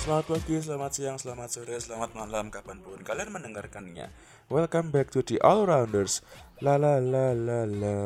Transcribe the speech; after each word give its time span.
Selamat 0.00 0.32
pagi, 0.32 0.56
selamat 0.56 0.90
siang, 0.96 1.20
selamat 1.20 1.48
sore, 1.52 1.76
selamat 1.76 2.16
malam 2.16 2.48
kapan 2.48 2.80
pun 2.80 3.04
kalian 3.04 3.36
mendengarkannya. 3.36 4.08
Welcome 4.48 4.88
back 4.88 5.12
to 5.12 5.20
the 5.20 5.36
All 5.44 5.68
Rounders. 5.68 6.24
La 6.64 6.80
la 6.80 6.96
la 6.96 7.36
la 7.36 7.68
la 7.68 7.92
la 8.00 8.04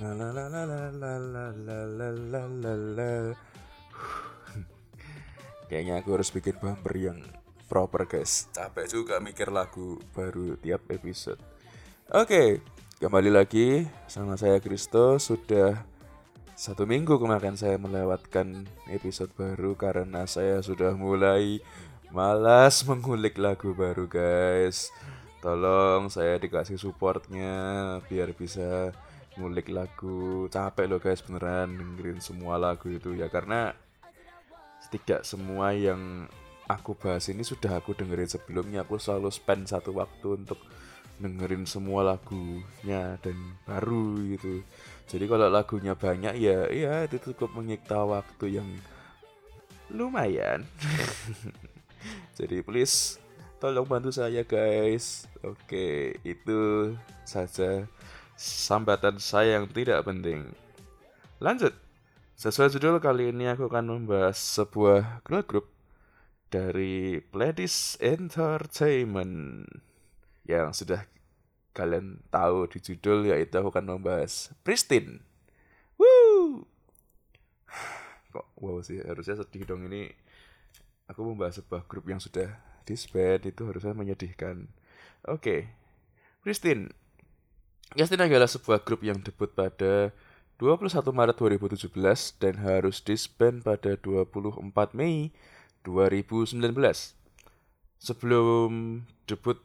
la 0.00 0.10
la 0.16 0.48
la 0.48 0.56
la 0.64 0.82
la 0.88 1.12
la 1.20 1.78
la 1.92 2.08
la 2.08 2.42
la 2.48 2.72
la. 2.72 3.12
Kayaknya 5.68 6.00
aku 6.00 6.08
harus 6.16 6.32
bikin 6.32 6.56
bumper 6.56 6.96
yang 6.96 7.20
proper 7.68 8.08
guys. 8.08 8.48
Capek 8.56 8.88
juga 8.88 9.20
mikir 9.20 9.52
lagu 9.52 10.00
baru 10.16 10.56
tiap 10.56 10.88
episode. 10.88 11.36
Oke, 12.16 12.64
kembali 12.96 13.28
lagi 13.28 13.84
sama 14.08 14.40
saya 14.40 14.56
Kristo. 14.56 15.20
Sudah 15.20 15.84
satu 16.60 16.84
minggu 16.84 17.16
kemarin 17.16 17.56
saya 17.56 17.80
melewatkan 17.80 18.68
episode 18.92 19.32
baru 19.32 19.72
karena 19.80 20.28
saya 20.28 20.60
sudah 20.60 20.92
mulai 20.92 21.64
malas 22.12 22.84
mengulik 22.84 23.40
lagu 23.40 23.72
baru 23.72 24.04
guys. 24.04 24.92
Tolong 25.40 26.12
saya 26.12 26.36
dikasih 26.36 26.76
supportnya 26.76 27.56
biar 28.12 28.36
bisa 28.36 28.92
ngulik 29.40 29.72
lagu. 29.72 30.52
Capek 30.52 30.84
loh 30.84 31.00
guys 31.00 31.24
beneran 31.24 31.80
dengerin 31.80 32.20
semua 32.20 32.60
lagu 32.60 32.92
itu 32.92 33.16
ya 33.16 33.32
karena 33.32 33.72
tidak 34.92 35.24
semua 35.24 35.72
yang 35.72 36.28
aku 36.68 36.92
bahas 36.92 37.24
ini 37.32 37.40
sudah 37.40 37.80
aku 37.80 37.96
dengerin 37.96 38.28
sebelumnya. 38.28 38.84
Aku 38.84 39.00
selalu 39.00 39.32
spend 39.32 39.64
satu 39.64 39.96
waktu 39.96 40.44
untuk 40.44 40.60
dengerin 41.20 41.68
semua 41.68 42.16
lagunya 42.16 43.20
dan 43.20 43.36
baru 43.68 44.16
gitu. 44.34 44.64
Jadi 45.06 45.24
kalau 45.28 45.52
lagunya 45.52 45.92
banyak 45.92 46.34
ya 46.40 46.66
ya 46.72 47.04
itu 47.04 47.20
cukup 47.30 47.60
menyikta 47.60 48.00
waktu 48.02 48.58
yang 48.58 48.68
lumayan. 49.92 50.64
Jadi 52.38 52.64
please 52.64 53.20
tolong 53.60 53.84
bantu 53.84 54.08
saya 54.08 54.40
guys. 54.42 55.28
Oke, 55.44 56.16
itu 56.24 56.92
saja 57.28 57.84
sambatan 58.40 59.20
saya 59.20 59.60
yang 59.60 59.68
tidak 59.68 60.08
penting. 60.08 60.48
Lanjut. 61.38 61.76
Sesuai 62.40 62.72
judul 62.72 63.04
kali 63.04 63.36
ini 63.36 63.52
aku 63.52 63.68
akan 63.68 64.00
membahas 64.00 64.40
sebuah 64.40 65.20
girl 65.28 65.44
group 65.44 65.68
dari 66.48 67.20
Pledis 67.20 68.00
Entertainment 68.00 69.68
yang 70.50 70.74
sudah 70.74 71.06
kalian 71.70 72.18
tahu 72.34 72.66
di 72.66 72.82
judul 72.82 73.30
yaitu 73.30 73.54
aku 73.54 73.70
akan 73.70 73.98
membahas 73.98 74.50
Pristine. 74.66 75.22
Woo! 75.94 76.66
Kok 78.34 78.46
wow 78.58 78.82
sih 78.82 78.98
harusnya 78.98 79.38
sedih 79.38 79.62
dong 79.62 79.86
ini. 79.86 80.10
Aku 81.06 81.22
membahas 81.26 81.62
sebuah 81.62 81.86
grup 81.86 82.06
yang 82.10 82.18
sudah 82.18 82.50
disband 82.86 83.46
itu 83.46 83.62
harusnya 83.66 83.94
menyedihkan. 83.94 84.66
Oke, 85.26 85.38
okay. 85.38 85.60
Pristine. 86.42 86.90
Pristine 87.94 88.26
adalah 88.26 88.46
sebuah 88.46 88.86
grup 88.86 89.02
yang 89.02 89.18
debut 89.22 89.50
pada 89.50 90.14
21 90.62 90.92
Maret 91.10 91.36
2017 91.40 91.90
dan 92.36 92.54
harus 92.62 93.02
disband 93.02 93.64
pada 93.64 93.96
24 93.98 94.60
Mei 94.92 95.34
2019. 95.82 96.60
Sebelum 98.00 99.02
debut 99.24 99.58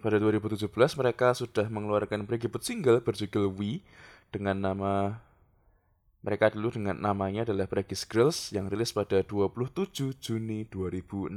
pada 0.00 0.16
2017 0.16 0.66
mereka 0.96 1.36
sudah 1.36 1.68
mengeluarkan 1.68 2.24
pre-debut 2.24 2.64
single 2.64 3.04
berjudul 3.04 3.52
We 3.52 3.84
dengan 4.32 4.56
nama 4.58 5.20
mereka 6.20 6.52
dulu 6.52 6.76
dengan 6.76 7.00
namanya 7.00 7.48
adalah 7.48 7.64
Pregis 7.64 8.04
Girls 8.04 8.52
yang 8.52 8.68
rilis 8.68 8.92
pada 8.92 9.24
27 9.24 10.20
Juni 10.20 10.68
2016. 10.68 11.32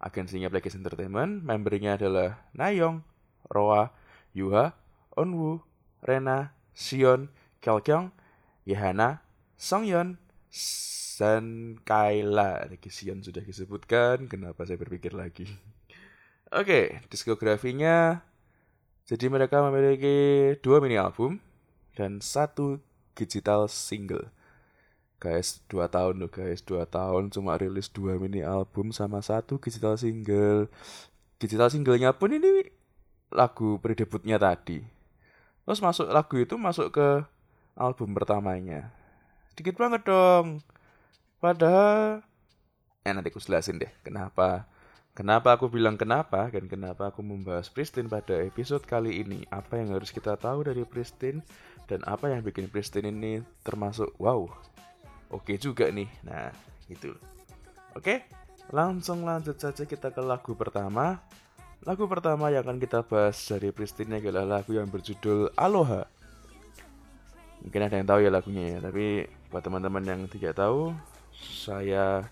Agensinya 0.00 0.48
Pregis 0.52 0.76
Entertainment, 0.76 1.40
membernya 1.44 1.96
adalah 1.96 2.44
Nayong, 2.52 3.00
Roa, 3.48 3.92
Yuha, 4.36 4.76
Onwoo, 5.16 5.64
Rena, 6.04 6.52
Sion, 6.76 7.32
Kyung, 7.60 8.12
Yehana, 8.68 9.24
Songyeon, 9.56 10.20
dan 11.20 11.76
Kaila. 11.84 12.68
Sion 12.88 13.20
sudah 13.20 13.44
disebutkan, 13.44 14.28
kenapa 14.28 14.64
saya 14.64 14.80
berpikir 14.80 15.12
lagi. 15.12 15.48
Oke, 16.50 16.98
diskografinya 17.06 18.26
jadi 19.06 19.30
mereka 19.30 19.62
memiliki 19.62 20.58
dua 20.58 20.82
mini 20.82 20.98
album 20.98 21.38
dan 21.94 22.18
satu 22.18 22.82
digital 23.14 23.70
single. 23.70 24.34
Guys, 25.22 25.62
dua 25.70 25.86
tahun 25.86 26.18
loh 26.18 26.26
guys, 26.26 26.58
dua 26.66 26.90
tahun 26.90 27.30
cuma 27.30 27.54
rilis 27.54 27.86
dua 27.86 28.18
mini 28.18 28.42
album 28.42 28.90
sama 28.90 29.22
satu 29.22 29.62
digital 29.62 29.94
single. 29.94 30.66
Digital 31.38 31.70
singlenya 31.70 32.10
pun 32.18 32.34
ini 32.34 32.66
lagu 33.30 33.78
pre-debutnya 33.78 34.34
tadi. 34.42 34.82
Terus 35.62 35.78
masuk 35.78 36.10
lagu 36.10 36.34
itu 36.34 36.58
masuk 36.58 36.90
ke 36.90 37.08
album 37.78 38.10
pertamanya. 38.10 38.90
Dikit 39.54 39.78
banget 39.78 40.02
dong. 40.02 40.66
Padahal 41.38 42.26
eh 43.06 43.12
nanti 43.14 43.30
aku 43.30 43.38
jelasin 43.38 43.78
deh 43.78 43.92
kenapa 44.02 44.66
Kenapa 45.20 45.52
aku 45.52 45.68
bilang 45.68 46.00
kenapa 46.00 46.48
dan 46.48 46.64
kenapa 46.64 47.12
aku 47.12 47.20
membahas 47.20 47.68
Pristine 47.68 48.08
pada 48.08 48.40
episode 48.40 48.80
kali 48.88 49.20
ini? 49.20 49.44
Apa 49.52 49.76
yang 49.76 49.92
harus 49.92 50.16
kita 50.16 50.32
tahu 50.40 50.64
dari 50.64 50.80
Pristine 50.88 51.44
Dan 51.84 52.00
apa 52.08 52.32
yang 52.32 52.40
bikin 52.40 52.72
Pristine 52.72 53.12
ini 53.12 53.44
termasuk 53.60 54.16
wow? 54.16 54.48
Oke 55.28 55.60
juga 55.60 55.92
nih. 55.92 56.08
Nah 56.24 56.48
itu 56.88 57.12
Oke 57.92 58.24
langsung 58.72 59.28
lanjut 59.28 59.60
saja 59.60 59.84
kita 59.84 60.08
ke 60.08 60.24
lagu 60.24 60.56
pertama. 60.56 61.20
Lagu 61.84 62.08
pertama 62.08 62.48
yang 62.48 62.64
akan 62.64 62.80
kita 62.80 63.04
bahas 63.04 63.36
dari 63.44 63.76
Pristine 63.76 64.24
adalah 64.24 64.64
lagu 64.64 64.72
yang 64.72 64.88
berjudul 64.88 65.52
Aloha. 65.52 66.08
Mungkin 67.60 67.80
ada 67.84 68.00
yang 68.00 68.08
tahu 68.08 68.24
ya 68.24 68.32
lagunya 68.32 68.64
ya 68.72 68.78
tapi 68.80 69.28
buat 69.52 69.60
teman-teman 69.60 70.00
yang 70.00 70.20
tidak 70.32 70.56
tahu 70.56 70.96
saya 71.36 72.24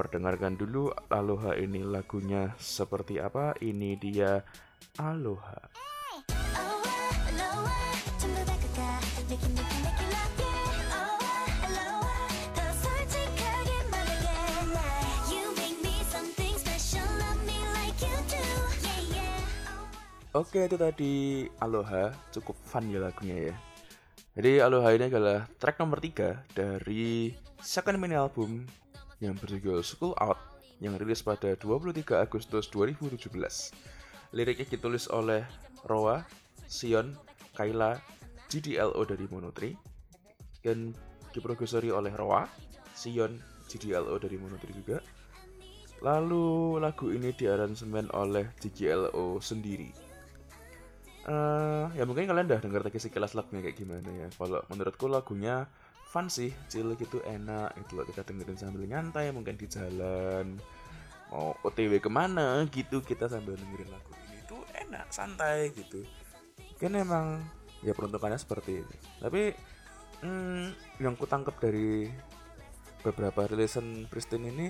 perdengarkan 0.00 0.56
dulu 0.56 0.88
Aloha 1.12 1.52
ini 1.60 1.84
lagunya 1.84 2.56
seperti 2.56 3.20
apa? 3.20 3.52
Ini 3.60 4.00
dia 4.00 4.40
Aloha. 4.96 5.60
Oke 20.30 20.64
itu 20.64 20.80
tadi 20.80 21.44
Aloha 21.60 22.08
cukup 22.32 22.56
fun 22.64 22.88
ya 22.88 23.04
lagunya 23.04 23.52
ya. 23.52 23.54
Jadi 24.32 24.64
Aloha 24.64 24.96
ini 24.96 25.12
adalah 25.12 25.44
track 25.60 25.76
nomor 25.76 26.00
3 26.00 26.56
dari 26.56 27.36
second 27.60 28.00
mini 28.00 28.16
album 28.16 28.64
yang 29.20 29.36
berjudul 29.36 29.84
School 29.84 30.16
Out 30.18 30.40
yang 30.80 30.96
rilis 30.96 31.20
pada 31.20 31.52
23 31.54 32.24
Agustus 32.24 32.72
2017. 32.72 33.28
Liriknya 34.32 34.66
ditulis 34.66 35.06
oleh 35.12 35.44
Roa, 35.84 36.24
Sion, 36.64 37.12
Kaila, 37.52 38.00
GDLO 38.48 39.04
dari 39.04 39.28
Monotri 39.28 39.70
dan 40.64 40.96
diproduksi 41.36 41.92
oleh 41.92 42.12
Roa, 42.16 42.48
Sion, 42.96 43.36
GDLO 43.68 44.16
dari 44.16 44.40
Monotri 44.40 44.72
juga. 44.72 44.98
Lalu 46.00 46.80
lagu 46.80 47.12
ini 47.12 47.36
diaransemen 47.36 48.08
oleh 48.16 48.48
GDLO 48.56 49.36
sendiri 49.44 50.10
uh, 51.30 51.86
ya 51.92 52.04
mungkin 52.08 52.30
kalian 52.30 52.46
udah 52.48 52.60
denger 52.62 52.80
tadi 52.86 52.98
sekilas 52.98 53.36
lagunya 53.36 53.68
kayak 53.68 53.76
gimana 53.76 54.08
ya 54.08 54.26
kalau 54.32 54.62
menurutku 54.70 55.06
lagunya 55.10 55.68
fun 56.10 56.26
sih 56.26 56.50
chill 56.66 56.98
gitu 56.98 57.22
enak 57.22 57.70
itu 57.78 57.94
loh 57.94 58.02
kita 58.02 58.26
dengerin 58.26 58.58
sambil 58.58 58.82
nyantai 58.82 59.30
mungkin 59.30 59.54
di 59.54 59.70
jalan 59.70 60.58
mau 61.30 61.54
otw 61.62 62.02
ke 62.02 62.10
mana 62.10 62.66
gitu 62.66 62.98
kita 63.06 63.30
sambil 63.30 63.54
dengerin 63.54 63.94
lagu 63.94 64.10
ini 64.26 64.42
tuh 64.50 64.62
enak 64.74 65.06
santai 65.14 65.70
gitu. 65.70 66.02
Kan 66.82 66.98
emang 66.98 67.38
ya 67.86 67.94
peruntukannya 67.94 68.36
seperti 68.36 68.82
ini. 68.82 68.96
Tapi 69.22 69.42
hmm, 70.26 70.98
yang 70.98 71.14
ku 71.14 71.30
tangkap 71.30 71.54
dari 71.62 72.10
beberapa 73.00 73.46
rilisan 73.46 74.10
Pristine 74.10 74.50
ini 74.50 74.66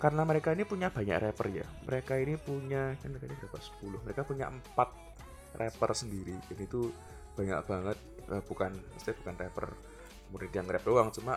karena 0.00 0.24
mereka 0.24 0.56
ini 0.56 0.64
punya 0.64 0.88
banyak 0.88 1.20
rapper 1.20 1.46
ya. 1.52 1.66
Mereka 1.84 2.16
ini 2.16 2.40
punya 2.40 2.96
kan 2.96 3.12
mereka 3.12 3.36
berapa? 3.36 3.60
10 3.60 4.04
mereka 4.08 4.20
punya 4.24 4.48
empat 4.48 4.88
rapper 5.60 5.90
sendiri. 5.92 6.40
Jadi 6.48 6.64
itu 6.64 6.88
banyak 7.36 7.60
banget 7.68 7.98
uh, 8.32 8.42
bukan 8.48 8.72
mesti 8.96 9.12
bukan 9.20 9.36
rapper 9.36 9.68
kemudian 10.30 10.50
dia 10.54 10.62
nge-rap 10.62 10.84
doang 10.86 11.08
cuma 11.10 11.34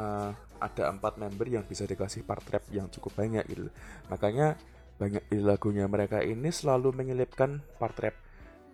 uh, 0.00 0.32
ada 0.58 0.82
empat 0.88 1.20
member 1.20 1.44
yang 1.44 1.64
bisa 1.68 1.84
dikasih 1.84 2.24
part 2.24 2.42
rap 2.48 2.64
yang 2.72 2.88
cukup 2.88 3.12
banyak 3.20 3.44
gitu 3.52 3.68
makanya 4.08 4.56
banyak 4.96 5.20
di 5.28 5.38
lagunya 5.42 5.84
mereka 5.84 6.24
ini 6.24 6.48
selalu 6.48 6.96
menyelipkan 6.96 7.60
part 7.76 7.98
rap 8.00 8.16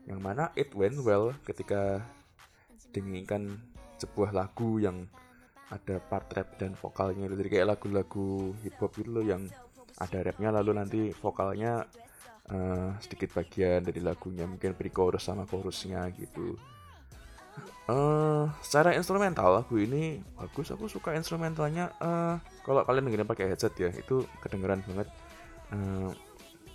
yang 0.06 0.22
mana 0.22 0.54
it 0.54 0.70
went 0.78 1.02
well 1.02 1.34
ketika 1.42 2.04
dinginkan 2.94 3.58
sebuah 3.98 4.30
lagu 4.32 4.80
yang 4.80 5.10
ada 5.70 6.02
part 6.02 6.26
rap 6.34 6.58
dan 6.58 6.74
vokalnya 6.74 7.30
gitu. 7.30 7.36
jadi 7.38 7.50
kayak 7.50 7.68
lagu-lagu 7.76 8.52
hip 8.66 8.76
hop 8.82 8.92
gitu 8.98 9.10
loh 9.10 9.24
yang 9.24 9.46
ada 10.00 10.18
rapnya 10.24 10.50
lalu 10.50 10.70
nanti 10.74 11.00
vokalnya 11.14 11.86
uh, 12.50 12.90
sedikit 12.98 13.38
bagian 13.38 13.86
dari 13.86 14.02
lagunya 14.02 14.48
mungkin 14.48 14.74
pre-chorus 14.74 15.28
sama 15.28 15.46
chorusnya 15.46 16.08
gitu 16.16 16.58
uh, 17.88 18.50
secara 18.64 18.96
instrumental 18.96 19.62
lagu 19.62 19.76
ini 19.76 20.20
bagus 20.36 20.72
aku 20.72 20.86
suka 20.86 21.16
instrumentalnya. 21.16 21.92
Uh, 22.00 22.36
kalau 22.66 22.84
kalian 22.84 23.08
dengerin 23.08 23.28
pakai 23.28 23.50
headset 23.52 23.74
ya 23.78 23.90
itu 23.92 24.24
kedengeran 24.42 24.84
banget. 24.84 25.08
Uh, 25.70 26.10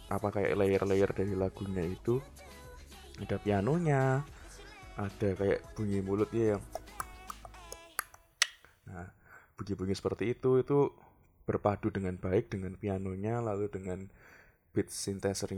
apa 0.07 0.29
kayak 0.29 0.53
layer-layer 0.57 1.09
dari 1.11 1.33
lagunya 1.33 1.83
itu? 1.85 2.21
Ada 3.19 3.39
pianonya 3.39 4.21
ada 4.95 5.29
kayak 5.35 5.75
bunyi 5.75 5.99
mulutnya 5.99 6.55
yang 6.55 6.63
nah 8.87 9.07
bunyi-bunyi 9.59 9.91
seperti 9.91 10.31
itu 10.31 10.63
itu 10.63 10.87
berpadu 11.43 11.91
dengan 11.91 12.15
baik 12.15 12.47
dengan 12.47 12.79
pianonya 12.79 13.43
lalu 13.43 13.67
dengan 13.67 14.07
beat 14.71 14.87
synthesizer 14.91 15.51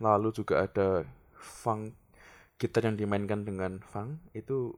lalu 0.00 0.28
juga 0.32 0.64
ada 0.64 1.04
funk 1.36 1.92
gitar 2.58 2.90
yang 2.90 2.98
dimainkan 2.98 3.46
dengan 3.46 3.78
funk 3.78 4.18
itu 4.34 4.74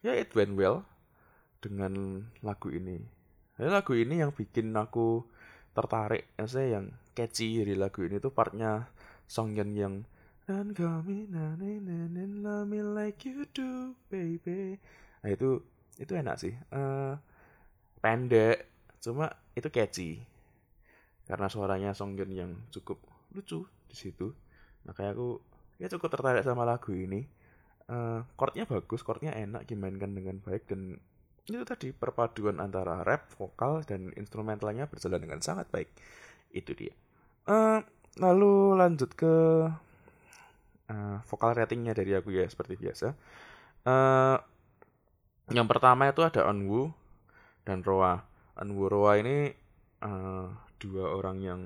ya 0.00 0.16
it 0.16 0.32
went 0.32 0.56
well 0.56 0.82
dengan 1.60 2.24
lagu 2.40 2.72
ini. 2.72 2.96
Ya, 3.60 3.68
lagu 3.68 3.92
ini 3.92 4.24
yang 4.24 4.32
bikin 4.32 4.72
aku 4.72 5.28
tertarik 5.76 6.32
ya 6.40 6.48
saya 6.48 6.80
yang 6.80 6.96
catchy 7.12 7.60
dari 7.60 7.76
lagu 7.76 8.02
ini 8.02 8.16
tuh 8.18 8.32
partnya 8.32 8.88
Songyeon 9.30 9.70
yang 9.76 9.94
dan 10.50 10.74
kami 10.74 11.30
love 11.30 12.66
me 12.66 12.82
like 12.82 13.22
you 13.22 13.46
do 13.54 13.94
baby. 14.10 14.82
Nah 15.22 15.30
itu 15.30 15.62
itu 16.00 16.12
enak 16.16 16.36
sih. 16.42 16.56
Uh, 16.74 17.14
pendek 18.02 18.66
cuma 18.98 19.30
itu 19.54 19.68
catchy. 19.70 20.24
Karena 21.28 21.46
suaranya 21.46 21.94
Songyeon 21.94 22.32
yang 22.34 22.50
cukup 22.74 22.98
lucu 23.30 23.62
di 23.86 23.94
situ. 23.94 24.34
Makanya 24.88 25.14
aku 25.14 25.38
ya 25.80 25.88
cukup 25.88 26.12
tertarik 26.12 26.44
sama 26.44 26.68
lagu 26.68 26.92
ini. 26.92 27.24
Uh, 27.90 28.22
chordnya 28.38 28.68
bagus 28.68 29.02
chordnya 29.02 29.34
enak 29.34 29.66
dimainkan 29.66 30.14
dengan 30.14 30.38
baik 30.38 30.70
dan 30.70 31.02
itu 31.50 31.66
tadi 31.66 31.90
perpaduan 31.90 32.62
antara 32.62 33.02
rap 33.02 33.26
vokal 33.34 33.82
dan 33.82 34.14
instrumentalnya 34.14 34.86
berjalan 34.86 35.18
dengan 35.18 35.40
sangat 35.42 35.66
baik. 35.72 35.90
Itu 36.54 36.76
dia. 36.76 36.94
Uh, 37.48 37.82
lalu 38.20 38.78
lanjut 38.78 39.10
ke 39.16 39.34
uh, 40.86 41.18
vokal 41.26 41.56
ratingnya 41.56 41.96
dari 41.96 42.14
aku 42.14 42.30
ya 42.30 42.46
seperti 42.46 42.78
biasa. 42.78 43.16
Uh, 43.82 44.38
yang 45.50 45.66
pertama 45.66 46.06
itu 46.06 46.22
ada 46.22 46.46
Onwoo 46.46 46.94
dan 47.66 47.82
Roa. 47.82 48.22
Onwoo 48.54 48.86
Roa 48.86 49.18
ini 49.18 49.50
uh, 50.04 50.46
dua 50.78 51.04
orang 51.16 51.36
yang 51.42 51.60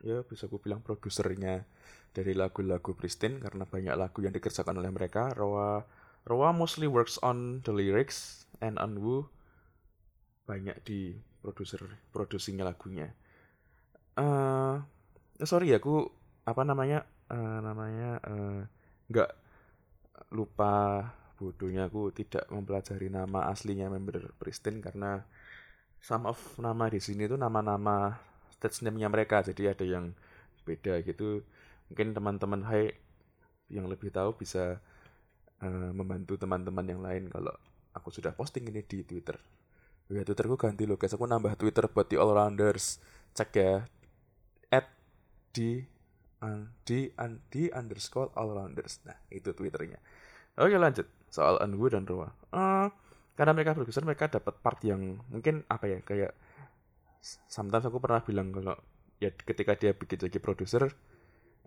ya 0.00 0.24
bisa 0.24 0.48
aku 0.48 0.58
bilang 0.58 0.80
produsernya 0.80 1.68
dari 2.10 2.34
lagu-lagu 2.34 2.92
Pristine 2.98 3.38
karena 3.38 3.64
banyak 3.66 3.94
lagu 3.94 4.18
yang 4.22 4.34
dikerjakan 4.34 4.82
oleh 4.82 4.90
mereka. 4.90 5.30
Roa 5.34 5.82
Roa 6.26 6.50
mostly 6.52 6.90
works 6.90 7.16
on 7.22 7.64
the 7.64 7.72
lyrics 7.72 8.44
and 8.60 8.76
on 8.76 9.00
Wu 9.00 9.24
banyak 10.44 10.76
di 10.82 11.14
produser 11.40 11.80
produksinya 12.10 12.66
lagunya. 12.66 13.14
Uh, 14.18 14.82
sorry 15.46 15.72
ya 15.72 15.78
aku 15.78 16.10
apa 16.44 16.66
namanya 16.66 17.06
uh, 17.30 17.58
namanya 17.62 18.20
uh, 18.26 18.60
nggak 19.08 19.30
lupa 20.34 21.06
bodohnya 21.40 21.88
aku 21.88 22.12
tidak 22.12 22.44
mempelajari 22.52 23.08
nama 23.08 23.48
aslinya 23.48 23.88
member 23.88 24.36
Pristine 24.36 24.84
karena 24.84 25.24
some 26.02 26.28
of 26.28 26.36
nama 26.60 26.92
di 26.92 27.00
sini 27.00 27.24
itu 27.24 27.40
nama-nama 27.40 28.20
stage 28.52 28.84
name-nya 28.84 29.08
mereka 29.08 29.40
jadi 29.40 29.72
ada 29.72 29.84
yang 29.88 30.12
beda 30.68 31.00
gitu 31.00 31.40
mungkin 31.90 32.14
teman-teman 32.14 32.62
hai 32.70 32.94
yang 33.70 33.90
lebih 33.90 34.14
tahu 34.14 34.38
bisa 34.38 34.78
uh, 35.62 35.90
membantu 35.90 36.38
teman-teman 36.38 36.86
yang 36.86 37.02
lain 37.02 37.26
kalau 37.30 37.54
aku 37.94 38.14
sudah 38.14 38.30
posting 38.34 38.70
ini 38.70 38.86
di 38.86 39.02
Twitter. 39.02 39.38
Ya 40.10 40.26
Twitterku 40.26 40.58
ganti 40.58 40.90
loh 40.90 40.98
guys, 40.98 41.14
aku 41.14 41.22
nambah 41.22 41.54
Twitter 41.54 41.86
buat 41.86 42.10
di 42.10 42.18
all 42.18 42.34
rounders. 42.34 42.98
Cek 43.30 43.50
ya. 43.54 43.86
At 44.74 44.90
di 45.54 45.86
uh, 46.42 46.66
di, 46.82 47.10
un, 47.14 47.38
di 47.46 47.70
underscore 47.70 48.34
all 48.34 48.50
rounders. 48.50 49.02
Nah, 49.06 49.14
itu 49.30 49.54
Twitternya. 49.54 50.02
Oke 50.58 50.74
lanjut 50.74 51.06
soal 51.30 51.62
Anwu 51.62 51.86
dan 51.86 52.02
Roa. 52.10 52.26
Uh, 52.50 52.90
karena 53.38 53.54
mereka 53.54 53.78
berkesan 53.78 54.04
mereka 54.04 54.26
dapat 54.26 54.58
part 54.58 54.82
yang 54.82 55.22
mungkin 55.30 55.62
apa 55.70 55.86
ya 55.86 55.98
kayak 56.02 56.34
sometimes 57.46 57.86
aku 57.86 58.02
pernah 58.02 58.20
bilang 58.20 58.50
kalau 58.50 58.76
ya 59.22 59.30
ketika 59.32 59.78
dia 59.78 59.94
bikin 59.94 60.26
jadi 60.26 60.38
produser 60.42 60.90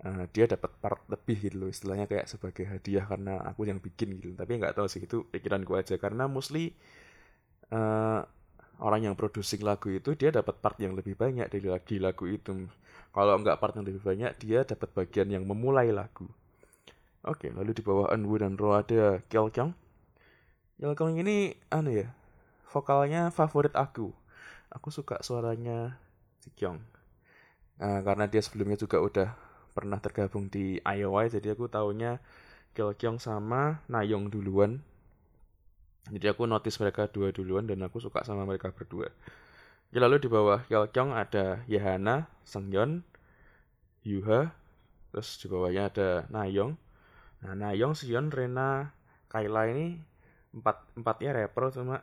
uh, 0.03 0.25
dia 0.31 0.45
dapat 0.45 0.71
part 0.79 1.01
lebih 1.07 1.49
gitu 1.49 1.55
loh 1.63 1.69
istilahnya 1.71 2.05
kayak 2.05 2.27
sebagai 2.27 2.67
hadiah 2.67 3.07
karena 3.07 3.39
aku 3.43 3.67
yang 3.67 3.79
bikin 3.79 4.19
gitu. 4.19 4.35
Tapi 4.35 4.59
nggak 4.59 4.75
tahu 4.77 4.87
sih 4.91 5.03
itu 5.03 5.27
pikiranku 5.27 5.73
aja. 5.75 5.95
Karena 5.97 6.27
mostly 6.27 6.75
uh, 7.71 8.21
orang 8.83 9.11
yang 9.11 9.15
produksi 9.15 9.59
lagu 9.63 9.89
itu 9.91 10.13
dia 10.19 10.29
dapat 10.29 10.59
part 10.59 10.77
yang 10.79 10.93
lebih 10.93 11.15
banyak 11.15 11.47
dari 11.47 11.67
lagi 11.67 11.97
lagu 11.97 12.27
itu. 12.27 12.67
Kalau 13.13 13.33
nggak 13.39 13.57
part 13.61 13.73
yang 13.79 13.85
lebih 13.87 14.03
banyak 14.03 14.31
dia 14.41 14.67
dapat 14.67 14.89
bagian 14.91 15.31
yang 15.31 15.43
memulai 15.47 15.89
lagu. 15.95 16.27
Oke 17.23 17.47
lalu 17.55 17.71
di 17.71 17.83
bawah 17.85 18.11
Anwu 18.11 18.35
dan 18.35 18.59
Ro 18.59 18.75
ada 18.75 19.23
Kyung 19.31 19.47
Kyung 19.53 21.15
ini 21.15 21.55
anu 21.71 21.95
ya 21.95 22.11
vokalnya 22.67 23.31
favorit 23.31 23.71
aku. 23.79 24.11
Aku 24.73 24.89
suka 24.89 25.21
suaranya 25.23 25.95
si 26.43 26.51
Kyung 26.51 26.83
uh, 27.79 27.99
karena 28.03 28.25
dia 28.27 28.41
sebelumnya 28.43 28.75
juga 28.75 28.99
udah 28.99 29.29
pernah 29.73 29.97
tergabung 29.97 30.47
di 30.47 30.77
IOI 30.81 31.33
jadi 31.33 31.57
aku 31.57 31.67
taunya 31.67 32.21
Kyung 32.73 33.21
sama 33.21 33.85
Nayong 33.85 34.33
duluan. 34.33 34.81
Jadi 36.09 36.25
aku 36.25 36.49
notice 36.49 36.81
mereka 36.81 37.05
dua 37.05 37.29
duluan 37.29 37.69
dan 37.69 37.85
aku 37.85 38.01
suka 38.01 38.25
sama 38.25 38.49
mereka 38.49 38.73
berdua. 38.73 39.13
Ya, 39.93 40.01
lalu 40.01 40.25
di 40.25 40.29
bawah 40.29 40.65
Kyung 40.65 41.13
ada 41.13 41.61
Yahana, 41.69 42.25
Sengyeon, 42.41 43.05
Yuha 44.01 44.53
terus 45.13 45.37
di 45.37 45.45
bawahnya 45.45 45.93
ada 45.93 46.09
Nayong. 46.33 46.73
Nah 47.45 47.53
Nayong, 47.53 47.93
Sion, 47.93 48.33
Rena, 48.33 48.89
Kayla 49.29 49.69
ini 49.69 49.97
empat 50.53 50.85
empatnya 50.93 51.33
rapper 51.33 51.73
cuma 51.73 51.97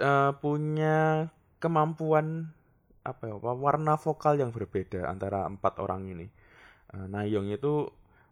uh, 0.00 0.32
punya 0.40 1.28
kemampuan 1.60 2.52
apa 3.08 3.32
ya 3.32 3.36
warna 3.40 3.96
vokal 3.96 4.36
yang 4.36 4.52
berbeda 4.52 5.08
antara 5.08 5.48
empat 5.48 5.80
orang 5.80 6.04
ini. 6.12 6.26
Uh, 6.92 7.08
Nayong 7.08 7.52
itu 7.52 7.88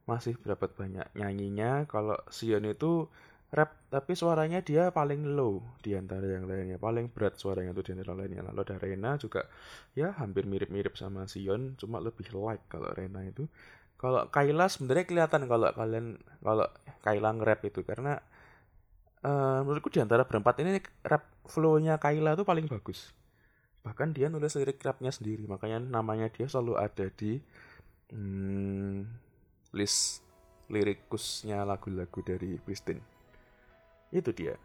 masih 0.06 0.38
dapat 0.46 0.72
banyak 0.78 1.06
nyanyinya, 1.18 1.84
kalau 1.90 2.16
Sion 2.30 2.62
itu 2.68 3.10
rap 3.50 3.78
tapi 3.90 4.18
suaranya 4.18 4.58
dia 4.60 4.90
paling 4.90 5.34
low 5.38 5.62
di 5.82 5.94
antara 5.98 6.26
yang 6.26 6.46
lainnya, 6.46 6.78
paling 6.78 7.10
berat 7.10 7.38
suaranya 7.38 7.74
itu 7.74 7.90
di 7.90 7.92
antara 7.98 8.14
lainnya. 8.14 8.46
Lalu 8.46 8.58
ada 8.62 8.76
Rena 8.78 9.10
juga 9.18 9.46
ya 9.98 10.14
hampir 10.14 10.46
mirip-mirip 10.46 10.94
sama 10.94 11.26
Sion, 11.26 11.74
cuma 11.80 11.98
lebih 11.98 12.30
light 12.34 12.62
kalau 12.70 12.90
Rena 12.94 13.26
itu. 13.26 13.50
Kalau 13.96 14.28
Kayla 14.28 14.68
sebenarnya 14.68 15.08
kelihatan 15.08 15.48
kalau 15.48 15.72
kalian 15.72 16.06
kalau 16.44 16.68
Kayla 17.00 17.32
nge-rap 17.32 17.60
itu 17.64 17.80
karena 17.80 18.20
uh, 19.24 19.64
menurutku 19.64 19.88
di 19.88 20.04
antara 20.04 20.28
berempat 20.28 20.60
ini 20.62 20.78
rap 21.02 21.24
flow-nya 21.48 21.96
Kayla 21.96 22.36
itu 22.36 22.44
paling 22.44 22.68
bagus 22.68 23.16
bahkan 23.86 24.10
dia 24.10 24.26
nulis 24.26 24.58
lirik 24.58 24.82
rapnya 24.82 25.14
sendiri 25.14 25.46
makanya 25.46 25.78
namanya 25.78 26.26
dia 26.26 26.50
selalu 26.50 26.74
ada 26.74 27.06
di 27.14 27.38
hmm, 28.10 29.06
list 29.78 30.26
lirikusnya 30.66 31.62
lagu-lagu 31.62 32.18
dari 32.26 32.58
Pristin. 32.58 32.98
Itu 34.10 34.34
dia. 34.34 34.58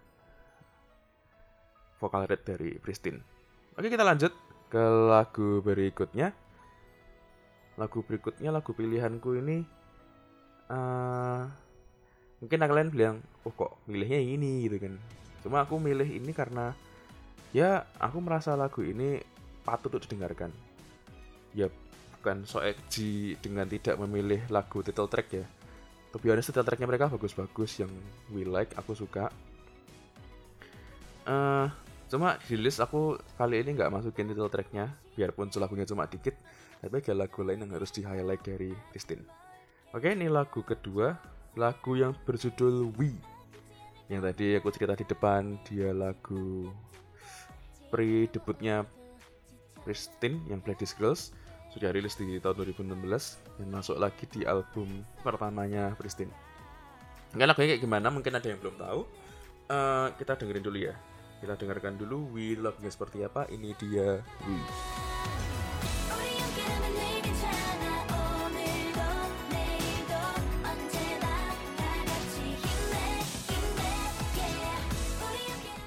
Vokal 2.01 2.25
red 2.25 2.41
dari 2.41 2.81
Pristin. 2.81 3.21
Oke 3.77 3.87
kita 3.93 4.01
lanjut 4.01 4.33
ke 4.73 4.81
lagu 4.81 5.61
berikutnya. 5.61 6.33
Lagu 7.77 8.01
berikutnya 8.01 8.49
lagu 8.49 8.73
pilihanku 8.73 9.37
ini 9.37 9.63
uh, 10.69 11.45
mungkin 12.41 12.57
kalian 12.65 12.89
bilang 12.89 13.15
oh 13.45 13.53
kok 13.53 13.77
milihnya 13.85 14.17
ini? 14.17 14.65
gitu 14.65 14.81
kan. 14.81 14.93
Cuma 15.45 15.61
aku 15.65 15.77
milih 15.77 16.05
ini 16.05 16.33
karena 16.33 16.73
ya 17.51 17.87
aku 17.99 18.17
merasa 18.23 18.55
lagu 18.55 18.83
ini 18.83 19.21
patut 19.63 19.93
untuk 19.93 20.07
didengarkan. 20.07 20.51
Ya 21.55 21.67
bukan 22.19 22.47
so 22.47 22.63
edgy 22.63 23.35
dengan 23.39 23.67
tidak 23.67 23.99
memilih 23.99 24.43
lagu 24.51 24.83
title 24.83 25.07
track 25.07 25.27
ya. 25.31 25.45
Tapi 26.11 26.25
honest 26.27 26.51
title 26.51 26.67
tracknya 26.67 26.87
mereka 26.87 27.11
bagus-bagus. 27.11 27.79
Yang 27.79 27.91
we 28.31 28.43
like 28.43 28.71
aku 28.75 28.95
suka. 28.95 29.31
Uh, 31.21 31.69
cuma 32.09 32.41
di 32.49 32.57
aku 32.57 33.15
kali 33.37 33.61
ini 33.61 33.77
nggak 33.77 33.91
masukin 33.91 34.31
title 34.31 34.51
tracknya. 34.51 34.91
Biarpun 35.15 35.51
lagunya 35.59 35.85
cuma 35.85 36.07
dikit 36.07 36.33
tapi 36.81 36.97
ada 36.97 37.13
lagu 37.13 37.45
lain 37.45 37.61
yang 37.61 37.77
harus 37.77 37.93
di 37.93 38.01
highlight 38.01 38.41
dari 38.41 38.73
Christine 38.89 39.21
oke 39.91 40.07
ini 40.07 40.27
lagu 40.31 40.63
kedua. 40.63 41.15
Lagu 41.59 41.99
yang 41.99 42.15
berjudul 42.23 42.95
We. 42.95 43.11
Yang 44.07 44.21
tadi 44.31 44.45
aku 44.55 44.71
cerita 44.71 44.95
di 44.95 45.03
depan 45.03 45.59
dia 45.67 45.91
lagu 45.91 46.71
pre 47.91 48.25
debutnya 48.31 48.87
Pristine 49.83 50.39
yang 50.47 50.63
Black 50.63 50.79
Girls 50.95 51.35
sudah 51.71 51.91
rilis 51.95 52.19
di 52.19 52.39
tahun 52.39 52.67
2016 52.67 53.59
dan 53.59 53.67
masuk 53.71 53.95
lagi 53.95 54.27
di 54.27 54.43
album 54.43 55.03
pertamanya 55.23 55.95
Pristine. 55.95 56.31
Mungkin 57.31 57.47
lagunya 57.47 57.75
kayak 57.75 57.83
gimana? 57.83 58.07
Mungkin 58.11 58.33
ada 58.35 58.47
yang 58.47 58.59
belum 58.59 58.75
tahu. 58.75 59.01
Uh, 59.71 60.11
kita 60.19 60.35
dengerin 60.35 60.63
dulu 60.67 60.77
ya. 60.83 60.95
Kita 61.39 61.55
dengarkan 61.55 61.95
dulu 61.95 62.35
We 62.35 62.59
Love-nya 62.59 62.91
seperti 62.91 63.23
apa. 63.23 63.47
Ini 63.47 63.71
dia 63.79 64.19
We. 64.43 64.57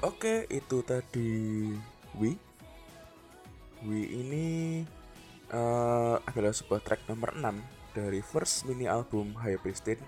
Oke, 0.05 0.49
itu 0.49 0.81
tadi 0.85 1.33
We. 2.17 2.39
We 3.85 3.99
ini 4.09 4.45
uh, 5.51 6.17
adalah 6.25 6.55
sebuah 6.55 6.81
track 6.81 7.05
nomor 7.11 7.35
6 7.37 7.95
dari 7.95 8.19
first 8.23 8.67
mini 8.67 8.89
album 8.89 9.35
High 9.39 9.59
Pristine 9.61 10.01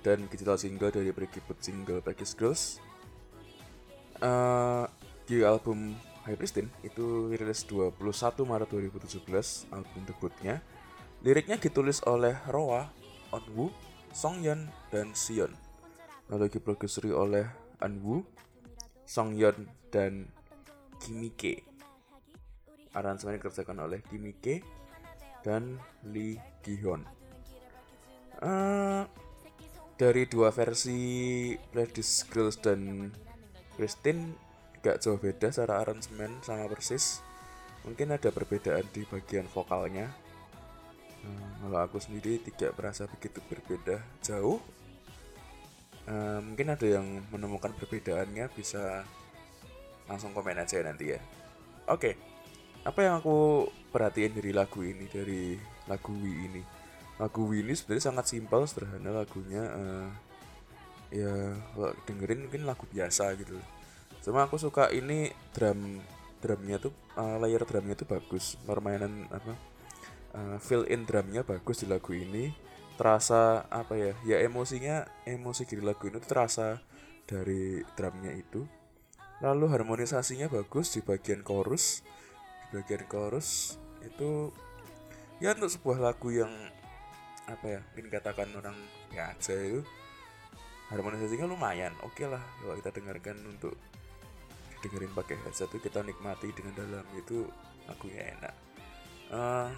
dan 0.00 0.24
digital 0.32 0.56
single 0.56 0.90
dari 0.90 1.12
berikut 1.12 1.58
single 1.60 2.00
Package 2.00 2.34
Girls. 2.38 2.62
Uh, 4.20 4.84
di 5.24 5.40
album 5.44 5.96
High 6.24 6.36
Pristine 6.36 6.68
itu 6.84 7.32
rilis 7.32 7.64
21 7.64 7.96
Maret 8.44 8.68
2017 8.68 9.24
album 9.72 10.00
debutnya. 10.04 10.60
Liriknya 11.20 11.60
ditulis 11.60 12.00
oleh 12.08 12.32
Roa, 12.48 12.88
Onwoo, 13.32 13.68
Songyeon, 14.10 14.72
dan 14.88 15.12
Sion. 15.12 15.52
Lalu 16.32 16.48
diproduksi 16.48 17.12
oleh 17.12 17.44
Anwoo, 17.84 18.24
Songyeon, 19.04 19.68
dan 19.92 20.32
Kimike. 21.00 21.64
Aransemen 22.92 23.40
dikerjakan 23.40 23.88
oleh 23.88 24.04
Kimike 24.04 24.60
dan 25.40 25.80
Lee 26.04 26.36
Gihyun. 26.60 27.02
Uh, 28.40 29.04
dari 30.00 30.24
dua 30.24 30.48
versi 30.48 31.52
Ladies 31.76 32.24
Girls 32.28 32.56
dan 32.56 33.12
Christine 33.76 34.32
gak 34.80 35.04
jauh 35.04 35.20
beda 35.20 35.52
secara 35.52 35.84
aransemen 35.84 36.40
sama 36.40 36.64
persis 36.72 37.20
mungkin 37.84 38.16
ada 38.16 38.32
perbedaan 38.32 38.84
di 38.96 39.04
bagian 39.04 39.44
vokalnya 39.52 40.08
hmm, 41.20 41.68
kalau 41.68 41.80
aku 41.84 42.00
sendiri 42.00 42.40
tidak 42.40 42.72
merasa 42.80 43.04
begitu 43.08 43.44
berbeda 43.44 44.00
jauh 44.24 44.56
hmm, 46.08 46.52
mungkin 46.52 46.72
ada 46.72 46.86
yang 46.88 47.04
menemukan 47.28 47.76
perbedaannya 47.76 48.48
bisa 48.56 49.04
langsung 50.10 50.34
komen 50.34 50.58
aja 50.58 50.82
nanti 50.82 51.14
ya. 51.14 51.20
Oke 51.86 52.30
apa 52.80 53.04
yang 53.04 53.20
aku 53.20 53.68
perhatiin 53.92 54.40
dari 54.40 54.52
lagu 54.56 54.80
ini 54.80 55.04
dari 55.04 55.56
lagu 55.84 56.16
Wii 56.16 56.38
ini? 56.48 56.62
Lagu 57.20 57.44
Winnie 57.44 57.76
sebenarnya 57.76 58.08
sangat 58.08 58.32
simpel 58.32 58.64
sederhana 58.64 59.12
lagunya 59.12 59.60
uh, 59.68 60.08
ya 61.12 61.52
dengerin 62.08 62.48
mungkin 62.48 62.64
lagu 62.64 62.88
biasa 62.88 63.36
gitu. 63.36 63.60
Cuma 64.24 64.48
aku 64.48 64.56
suka 64.56 64.88
ini 64.88 65.28
drum 65.52 66.00
drumnya 66.40 66.80
tuh 66.80 66.96
uh, 67.20 67.36
layer 67.36 67.60
drumnya 67.68 67.92
tuh 67.92 68.08
bagus. 68.08 68.56
Permainan 68.64 69.28
apa 69.28 69.52
uh, 70.32 70.56
fill 70.56 70.88
in 70.88 71.04
drumnya 71.04 71.44
bagus 71.44 71.84
di 71.84 71.86
lagu 71.92 72.16
ini. 72.16 72.48
Terasa 72.96 73.68
apa 73.68 74.00
ya 74.00 74.12
ya 74.24 74.36
emosinya 74.40 75.04
emosi 75.28 75.68
di 75.68 75.76
lagu 75.84 76.08
ini 76.08 76.16
tuh 76.24 76.30
terasa 76.32 76.80
dari 77.28 77.84
drumnya 77.92 78.32
itu 78.32 78.64
lalu 79.40 79.66
harmonisasinya 79.72 80.52
bagus 80.52 80.96
di 80.96 81.00
bagian 81.00 81.40
chorus. 81.40 82.04
Di 82.68 82.80
bagian 82.80 83.04
chorus 83.08 83.76
itu 84.00 84.52
ya 85.40 85.56
untuk 85.56 85.72
sebuah 85.72 85.98
lagu 86.00 86.28
yang 86.32 86.52
apa 87.48 87.66
ya 87.66 87.80
mungkin 87.92 88.08
katakan 88.12 88.48
orang 88.54 88.76
ya 89.10 89.32
aja 89.34 89.56
itu 89.58 89.82
harmonisasinya 90.92 91.48
lumayan 91.48 91.92
oke 92.04 92.14
okay 92.16 92.26
lah. 92.28 92.40
Kalau 92.60 92.74
kita 92.76 92.90
dengarkan 92.94 93.36
untuk 93.48 93.74
dengerin 94.80 95.12
pakai 95.12 95.36
headset 95.44 95.68
itu 95.72 95.78
kita 95.80 96.00
nikmati 96.00 96.52
dengan 96.56 96.72
dalam 96.76 97.06
itu 97.16 97.44
lagunya 97.84 98.32
enak. 98.36 98.54
Uh, 99.30 99.68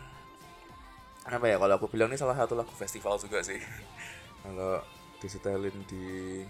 apa 1.22 1.46
ya 1.46 1.56
kalau 1.58 1.74
aku 1.78 1.86
bilang 1.86 2.10
ini 2.10 2.18
salah 2.18 2.34
satu 2.34 2.58
lagu 2.58 2.70
festival 2.74 3.14
juga 3.18 3.42
sih. 3.46 3.58
Kalau 4.42 4.82
disetelin 5.22 5.76
di 5.86 6.42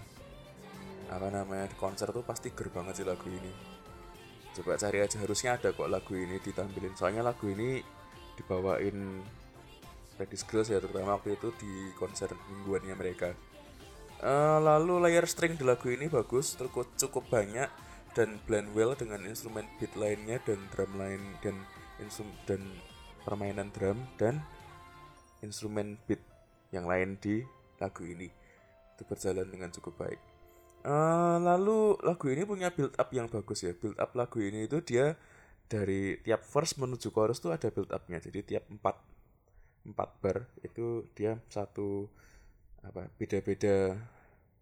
apa 1.13 1.29
namanya 1.29 1.69
di 1.69 1.77
konser 1.77 2.09
tuh 2.09 2.25
pasti 2.25 2.49
ger 2.49 2.73
banget 2.73 3.01
sih 3.01 3.05
lagu 3.05 3.29
ini. 3.29 3.53
Coba 4.53 4.77
cari 4.81 5.01
aja 5.01 5.21
harusnya 5.21 5.61
ada 5.61 5.69
kok 5.69 5.85
lagu 5.85 6.13
ini 6.17 6.41
ditampilin. 6.41 6.97
Soalnya 6.97 7.21
lagu 7.21 7.45
ini 7.49 7.81
dibawain 8.33 9.21
Ladies 10.17 10.45
Girls 10.45 10.69
ya 10.69 10.81
terutama 10.81 11.17
waktu 11.17 11.37
itu 11.37 11.53
di 11.57 11.93
konser 11.97 12.33
mingguannya 12.49 12.95
mereka. 12.97 13.33
Uh, 14.23 14.57
lalu 14.61 15.03
layer 15.03 15.25
string 15.29 15.57
di 15.57 15.65
lagu 15.67 15.91
ini 15.91 16.07
bagus 16.07 16.55
cukup 16.55 16.87
cukup 16.95 17.27
banyak 17.27 17.67
dan 18.13 18.39
blend 18.45 18.71
well 18.71 18.95
dengan 18.95 19.19
instrumen 19.25 19.67
beat 19.81 19.91
lainnya 19.99 20.39
dan 20.47 20.61
drum 20.71 20.95
lain 20.95 21.21
dan 21.43 21.57
insum 21.99 22.29
dan 22.45 22.61
permainan 23.25 23.73
drum 23.73 23.99
dan 24.15 24.39
instrumen 25.41 25.97
beat 26.05 26.21
yang 26.73 26.85
lain 26.89 27.17
di 27.21 27.41
lagu 27.81 28.05
ini. 28.05 28.29
Itu 28.93 29.03
berjalan 29.09 29.49
dengan 29.49 29.73
cukup 29.73 29.97
baik 29.97 30.32
uh, 30.85 31.37
lalu 31.39 31.97
lagu 32.03 32.27
ini 32.29 32.43
punya 32.43 32.69
build 32.71 32.95
up 32.99 33.09
yang 33.11 33.27
bagus 33.31 33.63
ya. 33.63 33.73
Build 33.75 33.97
up 33.99 34.13
lagu 34.15 34.39
ini 34.43 34.67
itu 34.67 34.79
dia 34.83 35.15
dari 35.71 36.19
tiap 36.21 36.43
verse 36.45 36.77
menuju 36.77 37.09
chorus 37.09 37.39
tuh 37.39 37.55
ada 37.55 37.71
build 37.71 37.89
upnya. 37.91 38.19
Jadi 38.19 38.55
tiap 38.55 38.67
empat 38.69 38.99
empat 39.83 40.09
bar 40.23 40.37
itu 40.63 41.07
dia 41.11 41.39
satu 41.51 42.07
apa 42.83 43.07
beda-beda 43.15 43.95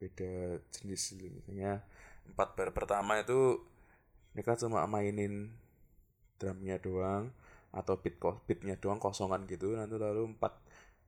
beda 0.01 0.61
jenis 0.73 1.17
misalnya. 1.17 1.81
Empat 2.29 2.53
bar 2.57 2.69
pertama 2.73 3.17
itu 3.21 3.61
mereka 4.33 4.55
cuma 4.55 4.85
mainin 4.87 5.51
drumnya 6.39 6.79
doang 6.81 7.29
atau 7.71 7.95
beat 7.99 8.17
beatnya 8.47 8.77
doang 8.77 8.97
kosongan 9.01 9.45
gitu. 9.49 9.73
Nanti 9.77 9.97
lalu 9.97 10.33
empat 10.37 10.53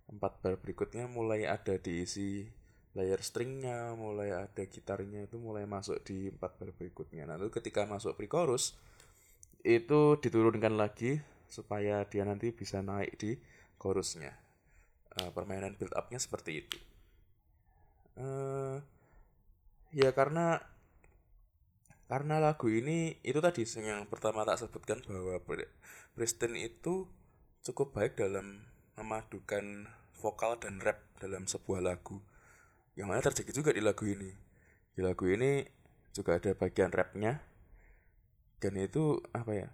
empat 0.10 0.34
bar 0.44 0.54
berikutnya 0.60 1.08
mulai 1.08 1.48
ada 1.48 1.80
diisi 1.80 2.46
layer 2.94 3.22
stringnya 3.26 3.98
mulai 3.98 4.30
ada 4.30 4.64
gitarnya 4.70 5.26
itu 5.26 5.42
mulai 5.42 5.66
masuk 5.66 6.06
di 6.06 6.30
empat 6.30 6.62
bar 6.62 6.70
berikutnya. 6.78 7.26
Lalu 7.26 7.50
ketika 7.50 7.90
masuk 7.90 8.14
pre-chorus 8.14 8.78
itu 9.66 10.22
diturunkan 10.22 10.78
lagi 10.78 11.18
supaya 11.50 12.06
dia 12.06 12.24
nanti 12.26 12.54
bisa 12.54 12.86
naik 12.86 13.18
di 13.18 13.32
chorusnya. 13.82 14.38
Uh, 15.14 15.30
permainan 15.34 15.78
build 15.78 15.94
upnya 15.94 16.22
seperti 16.22 16.66
itu. 16.66 16.78
Uh, 18.14 18.78
ya 19.90 20.14
karena 20.14 20.62
karena 22.06 22.38
lagu 22.38 22.70
ini 22.70 23.18
itu 23.26 23.42
tadi 23.42 23.66
yang 23.82 24.06
pertama 24.06 24.46
tak 24.46 24.62
sebutkan 24.62 25.02
bahwa 25.06 25.42
Preston 26.14 26.54
itu 26.54 27.10
cukup 27.66 27.98
baik 27.98 28.22
dalam 28.22 28.70
memadukan 29.02 29.90
vokal 30.22 30.62
dan 30.62 30.78
rap 30.78 31.02
dalam 31.18 31.50
sebuah 31.50 31.82
lagu 31.82 32.22
yang 32.94 33.10
mana 33.10 33.22
terjadi 33.26 33.52
juga 33.54 33.72
di 33.74 33.82
lagu 33.82 34.06
ini. 34.06 34.30
Di 34.94 35.02
lagu 35.02 35.26
ini 35.26 35.66
juga 36.14 36.38
ada 36.38 36.54
bagian 36.54 36.94
rapnya. 36.94 37.42
Dan 38.62 38.80
itu 38.80 39.20
apa 39.36 39.52
ya 39.52 39.70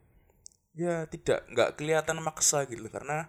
ya 0.73 0.95
tidak 1.11 1.43
nggak 1.51 1.81
kelihatan 1.81 2.23
maksa 2.23 2.63
gitu 2.69 2.87
karena 2.87 3.27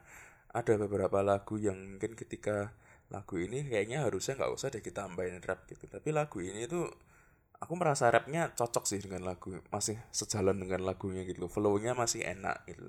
ada 0.53 0.73
beberapa 0.77 1.25
lagu 1.25 1.57
yang 1.59 1.77
mungkin 1.97 2.15
ketika 2.15 2.73
lagu 3.11 3.43
ini 3.43 3.67
kayaknya 3.67 4.07
harusnya 4.07 4.39
nggak 4.39 4.53
usah 4.55 4.71
deh 4.71 4.81
kita 4.81 5.05
tambahin 5.05 5.43
rap 5.43 5.67
gitu. 5.67 5.85
Tapi 5.91 6.15
lagu 6.15 6.39
ini 6.41 6.65
tuh 6.71 6.87
aku 7.61 7.73
merasa 7.77 8.09
rapnya 8.09 8.55
cocok 8.57 8.85
sih 8.89 9.01
dengan 9.05 9.27
lagu 9.27 9.53
masih 9.69 10.01
sejalan 10.15 10.57
dengan 10.57 10.81
lagunya 10.87 11.29
gitu 11.29 11.45
flownya 11.45 11.93
masih 11.93 12.25
enak 12.25 12.65
gitu 12.65 12.89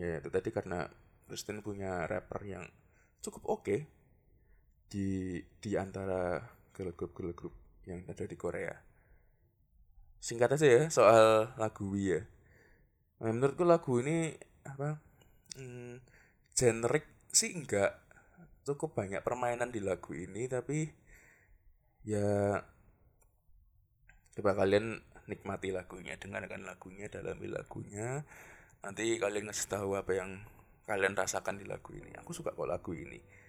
ya 0.00 0.16
itu 0.22 0.32
tadi 0.32 0.48
karena 0.48 0.88
Kristen 1.28 1.60
punya 1.60 2.08
rapper 2.08 2.40
yang 2.48 2.64
cukup 3.20 3.42
oke. 3.44 3.64
okay 3.68 3.97
di 4.88 5.36
di 5.60 5.76
antara 5.76 6.40
girl 6.72 6.96
group 6.96 7.12
girl 7.12 7.32
group 7.36 7.54
yang 7.84 8.04
ada 8.08 8.24
di 8.24 8.36
Korea. 8.36 8.72
Singkat 10.18 10.56
aja 10.56 10.66
ya 10.66 10.82
soal 10.88 11.52
lagu 11.60 11.92
ya. 11.94 12.24
Menurutku 13.20 13.68
lagu 13.68 14.00
ini 14.00 14.32
apa 14.64 14.98
hmm, 15.60 16.00
generik 16.56 17.06
sih 17.28 17.52
enggak. 17.52 18.00
Cukup 18.64 18.96
banyak 18.96 19.24
permainan 19.24 19.72
di 19.72 19.80
lagu 19.80 20.12
ini 20.16 20.48
tapi 20.48 20.88
ya 22.04 22.60
coba 24.36 24.54
kalian 24.54 25.00
nikmati 25.28 25.74
lagunya 25.74 26.16
dengarkan 26.16 26.64
lagunya 26.64 27.12
dalami 27.12 27.46
lagunya. 27.48 28.24
Nanti 28.80 29.20
kalian 29.20 29.52
ngasih 29.52 29.68
tahu 29.68 29.98
apa 29.98 30.12
yang 30.16 30.40
kalian 30.88 31.12
rasakan 31.12 31.60
di 31.60 31.68
lagu 31.68 31.92
ini. 31.92 32.16
Aku 32.16 32.32
suka 32.32 32.56
kok 32.56 32.68
lagu 32.68 32.96
ini 32.96 33.47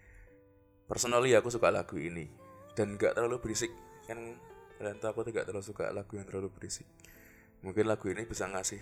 personally 0.89 1.37
aku 1.37 1.53
suka 1.53 1.69
lagu 1.69 2.01
ini. 2.01 2.25
Dan 2.73 2.97
gak 2.97 3.13
terlalu 3.13 3.37
berisik. 3.37 3.69
Kan 4.09 4.41
kalian 4.81 4.97
tahu 4.97 5.21
aku 5.21 5.21
tidak 5.29 5.45
terlalu 5.45 5.65
suka 5.65 5.93
lagu 5.93 6.17
yang 6.17 6.25
terlalu 6.25 6.49
berisik. 6.49 6.89
Mungkin 7.61 7.85
lagu 7.85 8.09
ini 8.09 8.25
bisa 8.25 8.49
ngasih 8.49 8.81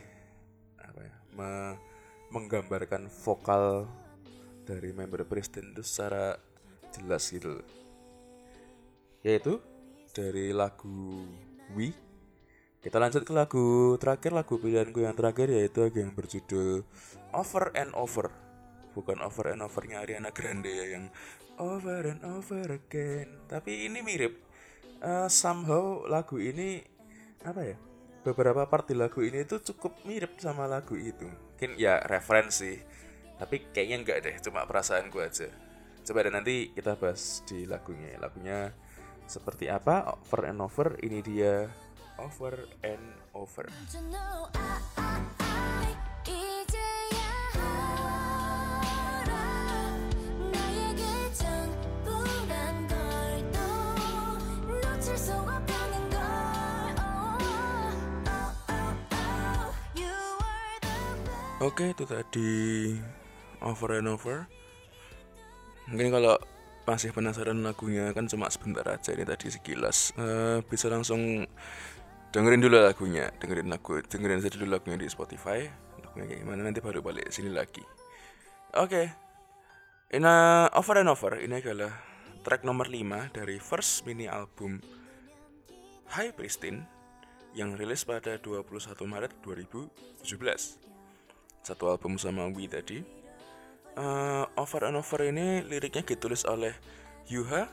apa 0.77 1.01
ya 1.03 1.15
me 1.35 1.75
menggambarkan 2.29 3.09
vokal 3.09 3.89
dari 4.63 4.93
member 4.93 5.25
Preston 5.25 5.73
itu 5.73 5.83
secara 5.83 6.37
jelas 6.95 7.27
gitu. 7.27 7.59
Yaitu 9.25 9.59
dari 10.13 10.55
lagu 10.55 11.25
We 11.75 11.91
kita 12.87 13.03
lanjut 13.03 13.27
ke 13.27 13.33
lagu 13.35 13.97
terakhir. 13.99 14.31
Lagu 14.31 14.55
pilihanku 14.61 15.03
yang 15.03 15.17
terakhir 15.17 15.51
yaitu 15.51 15.83
lagu 15.83 15.97
yang 15.97 16.13
berjudul 16.13 16.85
Over 17.33 17.73
and 17.73 17.91
Over. 17.97 18.31
Bukan 18.93 19.19
Over 19.19 19.57
and 19.57 19.65
Overnya 19.65 20.05
Ariana 20.05 20.31
Grande 20.31 20.71
ya 20.71 20.85
yang 20.95 21.11
Over 21.57 22.13
and 22.13 22.21
Over 22.23 22.77
again. 22.77 23.49
Tapi 23.49 23.89
ini 23.89 24.01
mirip 24.05 24.37
uh, 25.01 25.29
somehow 25.29 26.05
lagu 26.05 26.37
ini 26.37 26.81
apa 27.45 27.61
ya 27.63 27.77
beberapa 28.25 28.67
part 28.67 28.89
di 28.89 28.95
lagu 28.97 29.23
ini 29.23 29.45
itu 29.45 29.61
cukup 29.73 30.03
mirip 30.05 30.37
sama 30.41 30.65
lagu 30.69 30.97
itu. 30.97 31.25
Mungkin 31.27 31.77
ya 31.77 32.01
referensi 32.05 32.77
tapi 33.37 33.69
kayaknya 33.69 33.97
enggak 34.01 34.17
deh 34.25 34.35
cuma 34.41 34.65
perasaan 34.65 35.13
gue 35.13 35.23
aja. 35.23 35.49
Coba 36.01 36.25
deh 36.25 36.33
nanti 36.33 36.73
kita 36.73 36.97
bahas 36.97 37.45
di 37.45 37.69
lagunya. 37.69 38.17
Lagunya 38.17 38.73
seperti 39.29 39.69
apa? 39.69 40.17
Over 40.17 40.41
and 40.49 40.59
over 40.63 40.87
ini 41.05 41.21
dia. 41.21 41.69
Over 42.17 42.65
and 42.81 43.05
over. 43.37 43.69
Oke 61.57 61.89
itu 61.89 62.05
tadi 62.05 62.93
over 63.65 63.97
and 63.97 64.05
over. 64.05 64.45
Mungkin 65.89 66.13
kalau 66.13 66.37
masih 66.85 67.09
penasaran 67.09 67.65
lagunya 67.65 68.13
kan 68.13 68.29
cuma 68.29 68.45
sebentar 68.53 68.85
aja 68.85 69.09
ini 69.17 69.25
tadi 69.25 69.49
sekilas. 69.49 70.13
Uh, 70.21 70.61
Bisa 70.69 70.85
langsung 70.85 71.49
dengerin 72.29 72.61
dulu 72.61 72.77
lagunya. 72.77 73.33
Dengerin 73.41 73.73
lagu 73.73 73.97
dengerin 74.05 74.37
saja 74.37 74.61
dulu 74.61 74.77
lagunya 74.77 75.01
di 75.01 75.09
Spotify. 75.09 75.65
Lagunya 76.05 76.37
gimana 76.37 76.61
nanti 76.61 76.77
baru 76.77 77.01
balik 77.01 77.33
sini 77.33 77.49
lagi. 77.49 77.81
Oke. 78.77 79.09
Ini 80.13 80.33
over 80.77 81.01
and 81.01 81.09
over 81.09 81.41
ini 81.41 81.57
adalah 81.57 81.89
track 82.45 82.69
nomor 82.69 82.85
5 82.85 83.33
dari 83.33 83.57
first 83.57 84.05
mini 84.05 84.29
album 84.29 84.77
High 86.13 86.37
Pristine 86.37 86.85
yang 87.57 87.73
rilis 87.73 88.05
pada 88.05 88.37
21 88.37 88.93
Maret 89.09 89.33
2017 89.41 90.97
satu 91.67 91.91
album 91.91 92.15
sama 92.15 92.47
Wii 92.47 92.71
tadi 92.71 93.03
uh, 94.00 94.47
over 94.55 94.88
and 94.88 94.95
over 94.95 95.19
ini 95.27 95.67
liriknya 95.67 96.07
ditulis 96.07 96.47
oleh 96.47 96.71
Yuha, 97.27 97.67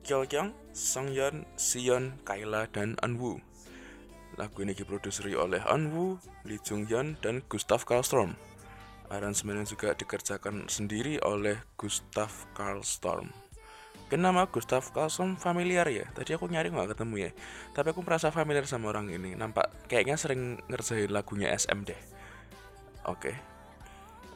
Kyokyang, 0.00 0.56
Songyeon, 0.72 1.44
Sion, 1.60 2.16
Kaila, 2.24 2.64
dan 2.72 2.96
Anwoo 3.04 3.36
Lagu 4.36 4.60
ini 4.60 4.76
diproduksi 4.76 5.32
oleh 5.32 5.64
Anwu, 5.64 6.20
Lee 6.44 6.60
Jung 6.60 6.84
Hyun, 6.84 7.16
dan 7.24 7.40
Gustav 7.48 7.88
Karlstrom. 7.88 8.36
Aransemennya 9.08 9.64
juga 9.64 9.96
dikerjakan 9.96 10.68
sendiri 10.68 11.16
oleh 11.24 11.56
Gustav 11.80 12.28
Karlstrom. 12.52 13.32
Kenapa 14.12 14.44
Gustav 14.52 14.84
Karlstrom 14.92 15.40
familiar 15.40 15.88
ya? 15.88 16.04
Tadi 16.12 16.36
aku 16.36 16.52
nyari 16.52 16.68
nggak 16.68 16.92
ketemu 16.92 17.14
ya. 17.16 17.30
Tapi 17.72 17.96
aku 17.96 18.04
merasa 18.04 18.28
familiar 18.28 18.68
sama 18.68 18.92
orang 18.92 19.08
ini. 19.08 19.32
Nampak 19.32 19.88
kayaknya 19.88 20.20
sering 20.20 20.60
ngerjain 20.68 21.08
lagunya 21.08 21.48
SM 21.56 21.88
deh. 21.88 21.98
Oke. 23.06 23.32
Okay. 23.32 23.36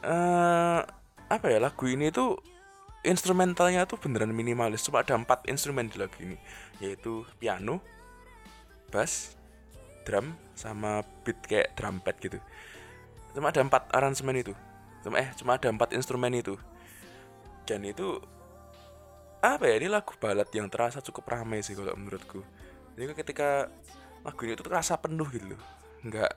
Uh, 0.01 0.11
eh, 0.11 0.81
apa 1.29 1.45
ya 1.47 1.61
lagu 1.61 1.85
ini 1.85 2.09
tuh 2.09 2.39
instrumentalnya 3.05 3.85
tuh 3.85 3.99
beneran 3.99 4.33
minimalis. 4.33 4.83
Cuma 4.83 5.03
ada 5.03 5.15
empat 5.15 5.45
instrumen 5.51 5.91
di 5.91 5.99
lagu 5.99 6.15
ini, 6.23 6.39
yaitu 6.81 7.27
piano, 7.37 7.83
bass, 8.89 9.35
drum 10.03 10.33
sama 10.57 11.05
beat 11.23 11.37
kayak 11.45 11.73
drum 11.77 12.01
gitu 12.19 12.39
cuma 13.31 13.53
ada 13.53 13.63
empat 13.63 13.87
aransemen 13.95 14.43
itu 14.43 14.53
cuma 15.01 15.23
eh 15.23 15.29
cuma 15.39 15.55
ada 15.55 15.71
empat 15.71 15.95
instrumen 15.95 16.33
itu 16.35 16.59
dan 17.63 17.85
itu 17.87 18.19
apa 19.41 19.65
ya 19.65 19.81
ini 19.81 19.87
lagu 19.89 20.13
balad 20.19 20.49
yang 20.53 20.69
terasa 20.69 21.01
cukup 21.01 21.25
ramai 21.31 21.63
sih 21.63 21.73
kalau 21.73 21.95
menurutku 21.95 22.43
jadi 22.99 23.15
ketika 23.15 23.71
lagu 24.21 24.41
ini 24.45 24.53
tuh 24.59 24.67
terasa 24.67 24.99
penuh 24.99 25.25
gitu 25.31 25.55
loh 25.55 25.61
nggak 26.05 26.31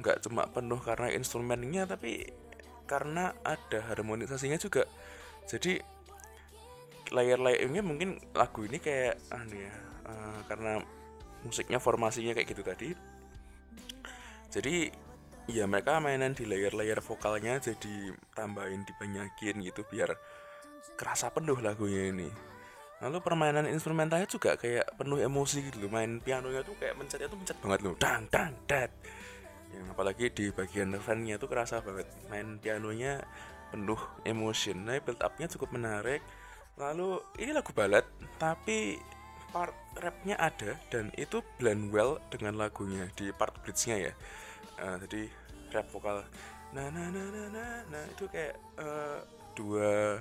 nggak 0.00 0.28
cuma 0.28 0.44
penuh 0.48 0.80
karena 0.80 1.12
instrumennya 1.12 1.88
tapi 1.88 2.28
karena 2.86 3.34
ada 3.42 3.82
harmonisasinya 3.92 4.56
juga. 4.60 4.86
Jadi 5.46 5.78
layer-layernya 7.10 7.82
mungkin 7.86 8.18
lagu 8.34 8.66
ini 8.66 8.82
kayak 8.82 9.30
aneh 9.30 9.70
ya 9.70 9.74
uh, 10.10 10.40
karena 10.50 10.82
musiknya 11.46 11.78
formasinya 11.78 12.34
kayak 12.34 12.48
gitu 12.50 12.62
tadi. 12.66 12.90
Jadi 14.50 14.90
ya 15.46 15.66
mereka 15.70 16.02
mainan 16.02 16.34
di 16.34 16.42
layer-layer 16.42 16.98
vokalnya 16.98 17.62
jadi 17.62 18.10
tambahin 18.34 18.82
dibanyakin 18.82 19.62
gitu 19.62 19.86
biar 19.86 20.14
kerasa 20.98 21.30
penuh 21.30 21.58
lagunya 21.62 22.10
ini. 22.10 22.30
Lalu 22.96 23.20
permainan 23.20 23.68
instrumentalnya 23.68 24.24
juga 24.24 24.56
kayak 24.56 24.96
penuh 24.96 25.20
emosi 25.20 25.68
gitu 25.68 25.84
loh. 25.84 25.90
Main 25.92 26.18
pianonya 26.24 26.64
tuh 26.64 26.74
kayak 26.80 26.96
mencetnya 26.96 27.28
tuh 27.28 27.38
mencet 27.38 27.56
banget 27.60 27.80
loh. 27.84 27.94
Dang 28.00 28.24
dang 28.32 28.56
dat 28.64 28.90
yang 29.76 29.86
apalagi 29.92 30.32
di 30.32 30.48
bagian 30.48 30.96
refrennya 30.96 31.36
tuh 31.36 31.52
kerasa 31.52 31.84
banget. 31.84 32.08
Main 32.32 32.56
pianonya 32.56 33.20
penuh 33.68 34.00
emotion. 34.24 34.88
Nah 34.88 34.96
build 35.04 35.20
upnya 35.20 35.46
cukup 35.52 35.76
menarik. 35.76 36.24
Lalu 36.80 37.20
ini 37.40 37.52
lagu 37.52 37.72
balad 37.76 38.04
tapi 38.40 38.96
part 39.52 39.72
rapnya 39.96 40.36
ada 40.36 40.76
dan 40.92 41.08
itu 41.16 41.40
blend 41.56 41.88
well 41.88 42.20
dengan 42.28 42.56
lagunya 42.60 43.08
di 43.16 43.32
part 43.32 43.56
bridge-nya 43.64 44.10
ya. 44.10 44.12
Uh, 44.80 44.96
jadi 45.04 45.28
rap 45.72 45.88
vokal. 45.92 46.24
Nah 46.76 46.92
nah 46.92 47.08
nah 47.08 47.26
nah 47.32 47.46
nah, 47.48 47.72
nah 47.88 48.04
itu 48.12 48.28
kayak 48.28 48.56
uh, 48.76 49.20
dua 49.56 50.20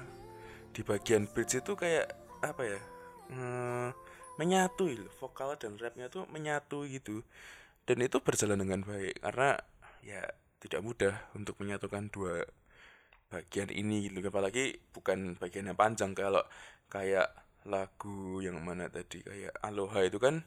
di 0.71 0.83
bagian 0.83 1.27
bridge 1.27 1.59
itu 1.59 1.75
kayak 1.75 2.11
apa 2.43 2.61
ya 2.63 2.79
uh, 3.35 3.89
menyatu 4.39 4.87
gitu. 4.87 5.07
Vokal 5.19 5.59
dan 5.59 5.75
rapnya 5.75 6.07
tuh 6.07 6.23
menyatu 6.31 6.87
gitu 6.87 7.23
dan 7.85 7.97
itu 8.01 8.17
berjalan 8.21 8.57
dengan 8.57 8.81
baik 8.81 9.21
karena 9.21 9.57
ya 10.01 10.25
tidak 10.61 10.81
mudah 10.81 11.13
untuk 11.37 11.61
menyatukan 11.61 12.09
dua 12.09 12.41
bagian 13.29 13.69
ini 13.69 14.09
gitu. 14.09 14.21
Apalagi 14.25 14.77
bukan 14.93 15.37
bagian 15.37 15.69
yang 15.69 15.77
panjang 15.77 16.17
kalau 16.17 16.41
kayak 16.89 17.29
lagu 17.65 18.41
yang 18.41 18.61
mana 18.61 18.89
tadi 18.89 19.25
kayak 19.25 19.53
Aloha 19.65 20.05
itu 20.05 20.21
kan 20.21 20.45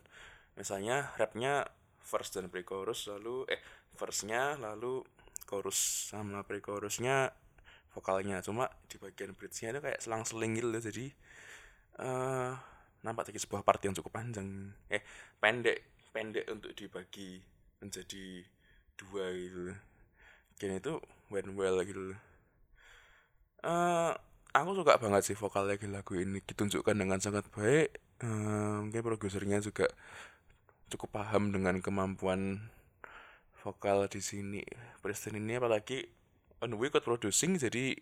misalnya 0.54 1.10
rapnya 1.18 1.66
verse 2.02 2.34
dan 2.34 2.46
pre-chorus 2.50 3.10
lalu 3.10 3.46
eh 3.50 3.62
verse-nya 3.98 4.54
lalu 4.58 5.02
chorus 5.46 6.10
sama 6.10 6.42
pre-chorusnya 6.46 7.30
vokalnya. 7.94 8.42
Cuma 8.42 8.70
di 8.86 8.96
bagian 8.98 9.34
bridge-nya 9.34 9.74
itu 9.74 9.80
kayak 9.82 10.00
selang-seling 10.02 10.58
gitu 10.58 10.68
loh. 10.70 10.82
Jadi 10.82 11.06
uh, 12.02 12.52
nampak 13.02 13.30
jadi 13.30 13.40
sebuah 13.42 13.62
part 13.66 13.82
yang 13.82 13.94
cukup 13.94 14.22
panjang. 14.22 14.74
Eh 14.90 15.02
pendek 15.42 15.97
pendek 16.10 16.46
untuk 16.50 16.72
dibagi 16.74 17.42
menjadi 17.78 18.42
dua 18.98 19.30
gitu. 19.34 19.74
Kini 20.58 20.82
itu 20.82 20.98
went 21.30 21.50
well 21.54 21.78
gitu. 21.82 22.14
Uh, 23.62 24.14
aku 24.54 24.70
suka 24.78 24.98
banget 24.98 25.22
sih 25.26 25.36
vokal 25.38 25.66
lagi 25.66 25.86
lagu 25.90 26.14
ini 26.18 26.42
ditunjukkan 26.42 26.94
dengan 26.94 27.18
sangat 27.22 27.46
baik. 27.54 27.98
Um, 28.18 28.90
mungkin 28.90 29.02
produsernya 29.06 29.62
juga 29.62 29.86
cukup 30.90 31.22
paham 31.22 31.54
dengan 31.54 31.78
kemampuan 31.78 32.70
vokal 33.62 34.10
di 34.10 34.18
sini. 34.18 34.62
Preston 34.98 35.38
ini 35.38 35.58
apalagi 35.58 36.06
on 36.58 36.74
the 36.74 36.78
way 36.78 36.90
producing 36.90 37.54
jadi 37.54 37.94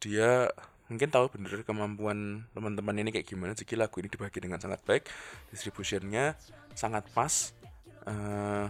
dia 0.00 0.48
mungkin 0.90 1.08
tahu 1.08 1.30
bener 1.30 1.62
kemampuan 1.62 2.44
teman-teman 2.50 2.98
ini 2.98 3.14
kayak 3.14 3.30
gimana. 3.30 3.54
Jadi 3.54 3.78
lagu 3.78 3.94
ini 4.02 4.10
dibagi 4.10 4.42
dengan 4.42 4.58
sangat 4.58 4.82
baik 4.82 5.06
distributionnya 5.54 6.34
sangat 6.74 7.06
pas 7.14 7.54
uh, 8.10 8.66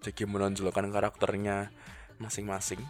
jadi 0.00 0.24
menonjolkan 0.24 0.88
karakternya 0.88 1.68
masing-masing. 2.16 2.80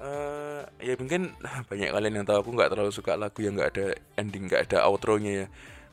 Uh, 0.00 0.64
ya 0.80 0.96
mungkin 0.96 1.32
banyak 1.68 1.92
kalian 1.92 2.20
yang 2.20 2.26
tahu 2.28 2.40
aku 2.40 2.50
nggak 2.56 2.72
terlalu 2.72 2.92
suka 2.92 3.20
lagu 3.20 3.44
yang 3.44 3.52
nggak 3.52 3.70
ada 3.76 3.86
ending 4.16 4.48
nggak 4.48 4.72
ada 4.72 4.84
outro-nya 4.88 5.44
ya. 5.44 5.46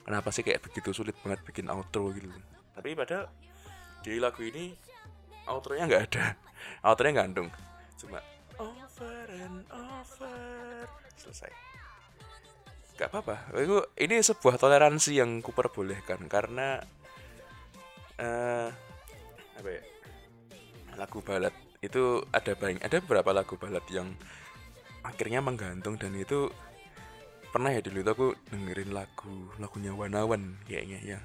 Kenapa 0.07 0.31
sih 0.31 0.43
kayak 0.43 0.63
begitu 0.63 0.95
sulit 0.95 1.15
banget 1.19 1.43
bikin 1.43 1.67
outro 1.67 2.11
gitu? 2.15 2.31
Tapi 2.75 2.95
pada 2.95 3.27
di 4.03 4.19
lagu 4.19 4.39
ini 4.43 4.71
outro-nya 5.47 5.87
nggak 5.87 6.03
ada. 6.11 6.25
Outro-nya 6.83 7.23
gantung 7.23 7.51
cuma 7.97 8.21
over 8.61 8.86
and 9.37 9.61
over. 9.69 10.37
Selesai. 11.17 11.51
Gak 12.97 13.13
apa-apa. 13.13 13.53
Ini 13.93 14.25
sebuah 14.25 14.57
toleransi 14.57 15.21
yang 15.21 15.39
kuperbolehkan 15.45 16.25
karena 16.25 16.81
uh, 18.17 18.69
apa 19.57 19.69
ya? 19.69 19.83
Lagu 20.97 21.21
balad 21.21 21.53
itu 21.77 22.25
ada 22.33 22.57
banyak 22.57 22.81
ada 22.81 22.97
beberapa 23.05 23.29
lagu 23.37 23.53
balad 23.53 23.85
yang 23.93 24.09
akhirnya 25.05 25.45
menggantung 25.45 25.93
dan 26.01 26.17
itu 26.17 26.49
pernah 27.53 27.69
ya 27.69 27.85
dulu 27.85 28.01
itu 28.01 28.11
aku 28.11 28.27
dengerin 28.49 28.91
lagu 28.97 29.53
lagunya 29.61 29.93
Wanawan 29.93 30.57
kayaknya 30.65 30.99
ya. 31.05 31.19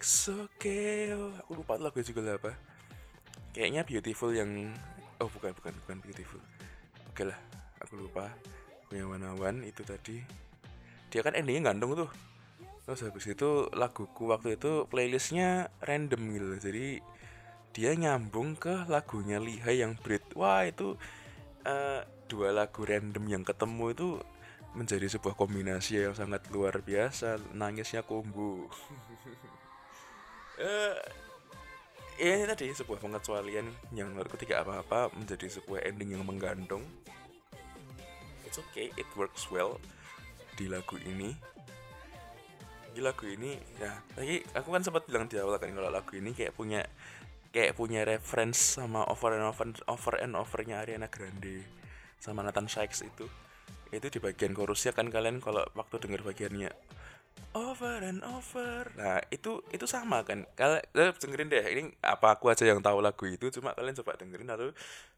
Okay. 0.00 1.16
aku 1.16 1.56
lupa 1.56 1.80
lagu 1.80 2.04
juga 2.04 2.36
apa. 2.36 2.52
Kayaknya 3.56 3.82
Beautiful 3.88 4.36
yang 4.36 4.76
oh 5.24 5.28
bukan 5.32 5.56
bukan 5.56 5.72
bukan 5.80 5.96
Beautiful 6.04 6.40
oke 7.10 7.22
lah 7.26 7.38
aku 7.82 8.06
lupa. 8.06 8.30
Punya 8.86 9.10
Wanawan 9.10 9.66
itu 9.66 9.82
tadi. 9.82 10.22
Dia 11.10 11.26
kan 11.26 11.34
endingnya 11.34 11.74
gantung 11.74 11.98
tuh. 11.98 12.10
Terus 12.86 13.06
habis 13.06 13.26
itu 13.26 13.66
laguku 13.74 14.30
waktu 14.30 14.54
itu 14.54 14.86
playlistnya 14.86 15.70
random 15.82 16.22
gitu 16.34 16.70
jadi 16.70 16.86
dia 17.70 17.94
nyambung 17.94 18.58
ke 18.58 18.90
lagunya 18.90 19.38
Lihai 19.38 19.78
yang 19.78 19.94
Brit 19.94 20.26
wah 20.34 20.66
itu 20.66 20.98
uh, 21.62 22.02
dua 22.26 22.50
lagu 22.50 22.82
random 22.82 23.30
yang 23.30 23.46
ketemu 23.46 23.94
itu 23.94 24.08
menjadi 24.74 25.06
sebuah 25.06 25.38
kombinasi 25.38 26.02
yang 26.02 26.14
sangat 26.14 26.46
luar 26.50 26.82
biasa. 26.82 27.38
Nangisnya 27.54 28.02
kumbu 28.06 28.66
ya 32.20 32.36
ini 32.36 32.44
tadi 32.44 32.68
sebuah 32.76 33.00
pengecualian 33.00 33.64
yang 33.96 34.12
menurutku 34.12 34.36
tidak 34.36 34.68
apa-apa 34.68 35.08
menjadi 35.16 35.48
sebuah 35.48 35.88
ending 35.88 36.12
yang 36.12 36.22
menggantung 36.28 36.84
it's 38.44 38.60
okay 38.60 38.92
it 39.00 39.08
works 39.16 39.48
well 39.48 39.80
di 40.60 40.66
lagu 40.66 41.00
ini. 41.00 41.32
Di 42.90 43.00
lagu 43.00 43.24
ini 43.24 43.56
ya 43.78 43.96
lagi 44.18 44.44
aku 44.52 44.68
kan 44.74 44.82
sempat 44.84 45.08
bilang 45.08 45.24
di 45.30 45.40
awal 45.40 45.56
kan 45.56 45.72
kalau 45.72 45.88
lagu 45.88 46.12
ini 46.18 46.36
kayak 46.36 46.52
punya 46.52 46.84
kayak 47.54 47.78
punya 47.78 48.02
reference 48.02 48.76
sama 48.76 49.06
over 49.08 49.32
and 49.38 49.46
over 49.46 49.70
over 49.88 50.14
and 50.20 50.34
overnya 50.36 50.84
Ariana 50.84 51.08
Grande 51.08 51.64
sama 52.20 52.44
Nathan 52.44 52.66
Sykes 52.66 53.06
itu. 53.06 53.24
Itu 53.94 54.06
di 54.10 54.18
bagian 54.18 54.52
chorusnya 54.52 54.92
kan 54.92 55.08
kalian 55.08 55.38
kalau 55.38 55.62
waktu 55.78 56.02
dengar 56.02 56.26
bagiannya 56.26 56.68
over 57.56 58.00
and 58.04 58.20
over. 58.22 58.90
Nah 58.94 59.18
itu 59.32 59.60
itu 59.74 59.86
sama 59.88 60.22
kan. 60.22 60.46
Kalian 60.54 60.84
dengerin 61.16 61.48
deh. 61.50 61.64
Ini 61.64 61.82
apa 62.04 62.38
aku 62.38 62.52
aja 62.52 62.64
yang 62.66 62.80
tahu 62.80 63.02
lagu 63.02 63.26
itu 63.26 63.50
cuma 63.50 63.74
kalian 63.74 63.96
coba 64.00 64.16
dengerin 64.18 64.48
lalu 64.48 64.70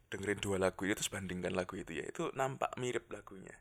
dengerin 0.09 0.39
dua 0.41 0.57
lagu 0.61 0.85
itu 0.85 0.97
terus 0.97 1.09
bandingkan 1.09 1.53
lagu 1.53 1.73
itu 1.77 1.97
ya. 1.97 2.05
Itu 2.05 2.33
nampak 2.33 2.75
mirip 2.81 3.09
lagunya. 3.09 3.53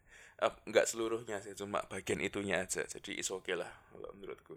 Uh, 0.42 0.50
nggak 0.66 0.90
seluruhnya 0.90 1.38
sih 1.38 1.54
cuma 1.54 1.84
bagian 1.86 2.18
itunya 2.18 2.60
aja. 2.60 2.82
Jadi 2.84 3.20
is 3.20 3.30
okay 3.30 3.54
lah 3.54 3.70
kalau 3.92 4.10
menurutku. 4.16 4.56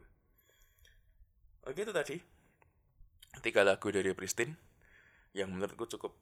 Oke 1.66 1.82
itu 1.82 1.94
tadi. 1.94 2.18
Tiga 3.44 3.68
lagu 3.68 3.92
dari 3.92 4.16
Pristin 4.16 4.56
yang 5.36 5.52
menurutku 5.52 5.84
cukup 5.92 6.16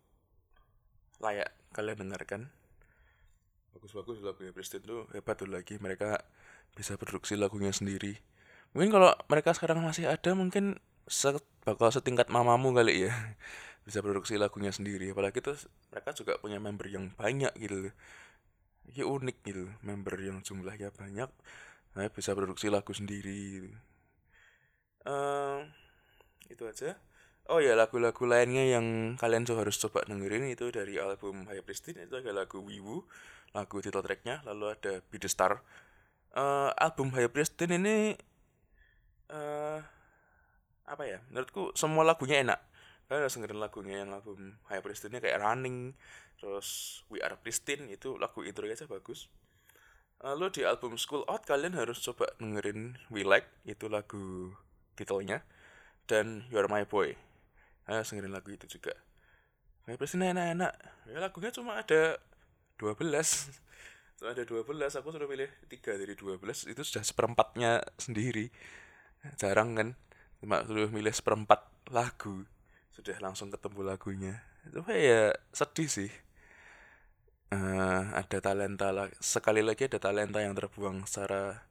layak 1.22 1.54
kalian 1.72 2.10
dengarkan. 2.10 2.50
Bagus-bagus 3.74 4.22
lagunya 4.22 4.54
Pristin 4.54 4.82
tuh. 4.86 5.10
Hebat 5.14 5.38
tuh 5.38 5.50
lagi. 5.50 5.78
Mereka 5.78 6.18
bisa 6.74 6.98
produksi 6.98 7.38
lagunya 7.38 7.74
sendiri. 7.74 8.22
Mungkin 8.74 8.90
kalau 8.90 9.14
mereka 9.30 9.54
sekarang 9.54 9.86
masih 9.86 10.10
ada 10.10 10.34
mungkin 10.34 10.82
se 11.06 11.30
bakal 11.66 11.94
setingkat 11.94 12.30
mamamu 12.34 12.74
kali 12.74 13.10
ya. 13.10 13.14
Bisa 13.88 14.00
produksi 14.00 14.40
lagunya 14.40 14.72
sendiri. 14.72 15.12
Apalagi 15.12 15.44
tuh 15.44 15.60
mereka 15.92 16.16
juga 16.16 16.40
punya 16.40 16.56
member 16.56 16.88
yang 16.88 17.12
banyak 17.20 17.52
gitu 17.60 17.92
ya 18.92 19.08
unik 19.08 19.38
gitu 19.48 19.72
member 19.80 20.20
yang 20.20 20.44
jumlahnya 20.44 20.92
banyak 20.92 21.32
nah, 21.94 22.10
bisa 22.12 22.34
produksi 22.36 22.68
lagu 22.68 22.92
sendiri 22.92 23.40
gitu. 23.62 23.70
Uh, 25.04 25.68
itu 26.50 26.64
aja. 26.66 26.98
Oh 27.52 27.60
ya 27.60 27.76
lagu-lagu 27.76 28.24
lainnya 28.24 28.64
yang 28.64 29.20
kalian 29.20 29.44
tuh 29.44 29.60
harus 29.60 29.76
coba 29.76 30.08
dengerin 30.08 30.48
itu 30.48 30.72
dari 30.72 30.96
album 30.96 31.44
High 31.44 31.60
Pristine 31.60 32.08
itu 32.08 32.16
ada 32.16 32.32
lagu 32.32 32.64
Wiwu 32.64 33.04
lagu 33.52 33.78
title 33.84 34.00
tracknya 34.00 34.40
lalu 34.48 34.72
ada 34.72 35.04
Be 35.12 35.20
The 35.20 35.28
Star 35.28 35.60
uh, 36.38 36.70
album 36.78 37.14
High 37.14 37.30
Pristine 37.30 37.78
ini 37.78 38.18
uh, 39.30 39.80
apa 40.84 41.04
ya 41.08 41.24
menurutku 41.32 41.72
semua 41.78 42.04
lagunya 42.04 42.44
enak. 42.44 42.60
Kalian 43.08 43.22
harus 43.28 43.36
dengerin 43.38 43.62
lagunya 43.62 43.96
yang 44.04 44.10
album 44.16 44.58
High 44.68 44.82
Pristine 44.82 45.22
kayak 45.22 45.40
Running 45.42 45.94
terus 46.42 47.00
We 47.08 47.24
Are 47.24 47.40
Pristine 47.40 47.88
itu 47.88 48.20
lagu 48.20 48.44
intro 48.44 48.68
aja 48.68 48.90
bagus. 48.90 49.32
Lalu 50.24 50.56
di 50.56 50.62
album 50.64 50.96
School 50.96 51.28
Out 51.28 51.44
kalian 51.44 51.76
harus 51.76 52.00
coba 52.00 52.32
dengerin 52.40 52.96
We 53.12 53.28
Like 53.28 53.48
itu 53.68 53.92
lagu 53.92 54.56
titelnya 54.96 55.44
dan 56.08 56.48
You're 56.48 56.72
My 56.72 56.88
Boy. 56.88 57.16
Ayo 57.88 58.02
dengerin 58.04 58.32
lagu 58.32 58.50
itu 58.52 58.66
juga. 58.80 58.96
High 59.84 60.00
Pristine 60.00 60.32
enak-enak. 60.32 60.74
Ya 61.12 61.20
lagunya 61.20 61.52
cuma 61.52 61.84
ada 61.84 62.18
12 62.80 63.04
cuma 63.04 63.12
ada 64.32 64.44
12 64.48 64.70
aku 65.00 65.10
sudah 65.12 65.28
pilih 65.28 65.50
3 65.68 66.00
dari 66.00 66.16
12 66.16 66.40
itu 66.72 66.82
sudah 66.86 67.04
seperempatnya 67.04 67.84
sendiri. 68.00 68.48
Jarang 69.36 69.76
kan? 69.76 69.90
Cuma 70.40 70.64
sudah 70.64 70.92
milih 70.92 71.12
seperempat 71.12 71.68
lagu 71.92 72.48
sudah 72.94 73.18
langsung 73.20 73.50
ketemu 73.50 73.82
lagunya. 73.82 74.36
Itu 74.70 74.86
ya 74.88 75.34
sedih 75.50 75.90
sih. 75.90 76.12
Uh, 77.54 78.10
ada 78.18 78.42
talenta 78.42 78.90
sekali 79.22 79.62
lagi 79.62 79.86
ada 79.86 80.02
talenta 80.02 80.42
yang 80.42 80.58
terbuang 80.58 81.06
secara 81.06 81.62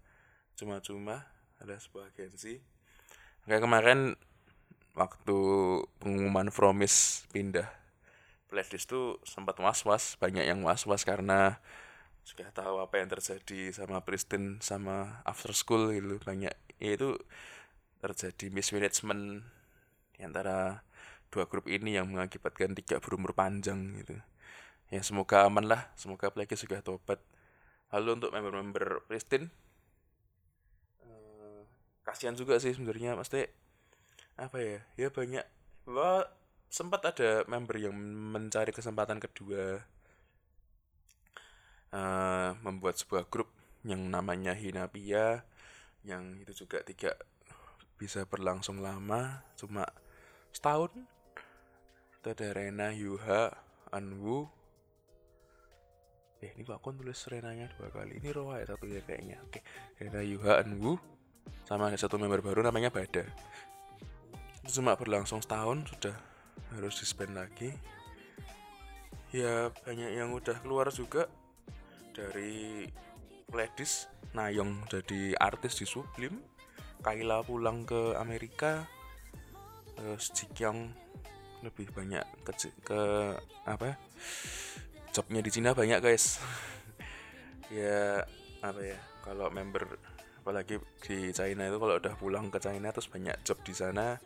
cuma-cuma 0.55 1.27
ada 1.59 1.79
sebuah 1.79 2.15
agensi. 2.15 2.63
Kayak 3.47 3.67
kemarin 3.67 4.15
waktu 4.95 5.39
pengumuman 5.99 6.55
Promise 6.55 7.27
pindah 7.35 7.67
playlist 8.47 8.93
tuh 8.93 9.19
sempat 9.25 9.57
was-was 9.59 10.21
banyak 10.21 10.45
yang 10.45 10.61
was-was 10.61 11.03
karena 11.03 11.59
sudah 12.23 12.49
tahu 12.55 12.79
apa 12.79 13.03
yang 13.03 13.11
terjadi 13.11 13.75
sama 13.75 14.01
Pristin 14.07 14.63
sama 14.63 15.23
After 15.27 15.51
School 15.55 15.91
gitu. 15.95 16.23
Banyak 16.23 16.55
ya 16.79 16.91
itu 16.95 17.19
terjadi 18.03 18.51
mismanagement 18.51 19.47
antara 20.23 20.87
dua 21.35 21.51
grup 21.51 21.67
ini 21.67 21.99
yang 21.99 22.11
mengakibatkan 22.15 22.79
tiga 22.79 23.03
berumur 23.03 23.35
panjang 23.35 23.99
gitu. 23.99 24.15
Ya 24.93 25.01
semoga 25.03 25.49
aman 25.49 25.67
lah. 25.67 25.91
Semoga 25.99 26.31
playlist 26.31 26.69
sudah 26.69 26.85
tobat. 26.85 27.19
Lalu 27.91 28.23
untuk 28.23 28.31
member-member 28.33 29.05
Pristin 29.09 29.53
uh, 31.05 31.65
kasihan 32.07 32.37
juga 32.39 32.57
sih 32.63 32.73
sebenarnya 32.73 33.19
mesti 33.19 33.49
apa 34.39 34.57
ya? 34.63 34.79
Ya 34.97 35.09
banyak. 35.11 35.45
Bahwa 35.89 36.31
sempat 36.73 37.05
ada 37.05 37.45
member 37.51 37.77
yang 37.77 37.97
mencari 38.33 38.73
kesempatan 38.73 39.21
kedua 39.21 39.85
uh, 41.93 42.57
membuat 42.65 42.99
sebuah 42.99 43.29
grup 43.29 43.53
yang 43.87 44.03
namanya 44.09 44.57
Hinapia 44.57 45.45
yang 46.03 46.41
itu 46.43 46.67
juga 46.67 46.83
tidak 46.83 47.15
bisa 47.95 48.27
berlangsung 48.27 48.83
lama 48.83 49.47
cuma 49.55 49.87
setahun. 50.51 50.91
Itu 52.19 52.27
ada 52.35 52.49
Rena 52.51 52.91
Yuha 52.91 53.55
Anwu. 53.95 54.51
Eh 56.43 56.51
ini 56.59 56.67
kok 56.67 56.83
aku 56.83 56.91
tulis 56.99 57.19
Renanya 57.31 57.71
dua 57.79 57.95
kali? 57.95 58.19
Ini 58.19 58.35
Roa 58.35 58.59
ya 58.59 58.75
satu 58.75 58.91
ya 58.91 58.99
kayaknya. 59.07 59.39
Oke 59.47 59.63
Rena 60.03 60.23
Yuha 60.27 60.67
Anwu 60.67 60.99
sama 61.67 61.91
ada 61.91 61.99
satu 61.99 62.19
member 62.19 62.43
baru 62.43 62.67
namanya 62.67 62.91
Bada. 62.91 63.23
Itu 64.63 64.83
cuma 64.83 64.99
berlangsung 64.99 65.39
setahun 65.43 65.87
sudah 65.95 66.15
harus 66.75 66.99
disband 66.99 67.39
lagi. 67.39 67.71
Ya 69.31 69.71
banyak 69.87 70.11
yang 70.19 70.35
udah 70.35 70.59
keluar 70.61 70.91
juga 70.91 71.31
dari 72.13 72.87
Ladies 73.53 74.09
Nayong 74.33 74.89
jadi 74.89 75.37
artis 75.37 75.81
di 75.81 75.87
Sublim 75.89 76.53
Kaila 77.03 77.43
pulang 77.43 77.83
ke 77.83 78.15
Amerika. 78.15 78.87
Terus 79.99 80.31
Jikyong 80.33 80.95
lebih 81.67 81.91
banyak 81.91 82.23
ke, 82.47 82.71
ke 82.87 83.03
apa 83.67 83.99
jobnya 85.11 85.43
di 85.43 85.51
Cina 85.51 85.75
banyak 85.75 85.99
guys. 85.99 86.39
Ya 87.73 88.21
apa 88.61 88.85
ya? 88.85 89.01
Kalau 89.25 89.49
member 89.49 89.97
apalagi 90.45 90.77
di 91.01 91.33
China 91.33 91.65
itu 91.65 91.81
kalau 91.81 91.97
udah 91.97 92.15
pulang 92.21 92.53
ke 92.53 92.61
China 92.61 92.93
terus 92.93 93.09
banyak 93.09 93.33
job 93.49 93.57
di 93.65 93.73
sana 93.73 94.21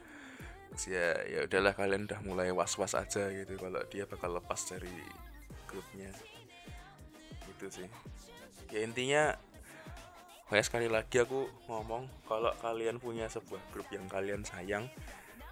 ya 0.82 1.14
ya 1.24 1.46
udahlah 1.46 1.72
kalian 1.78 2.10
udah 2.10 2.20
mulai 2.26 2.50
was 2.50 2.74
was 2.74 2.98
aja 2.98 3.30
gitu. 3.30 3.54
Kalau 3.54 3.86
dia 3.86 4.02
bakal 4.10 4.34
lepas 4.34 4.66
dari 4.66 4.90
grupnya 5.70 6.10
itu 7.56 7.82
sih. 7.82 7.88
Ya 8.70 8.84
intinya 8.84 9.22
kayak 10.52 10.66
sekali 10.68 10.86
lagi 10.86 11.24
aku 11.24 11.48
ngomong 11.66 12.06
kalau 12.28 12.52
kalian 12.62 13.02
punya 13.02 13.26
sebuah 13.26 13.58
grup 13.74 13.88
yang 13.90 14.06
kalian 14.06 14.46
sayang 14.46 14.86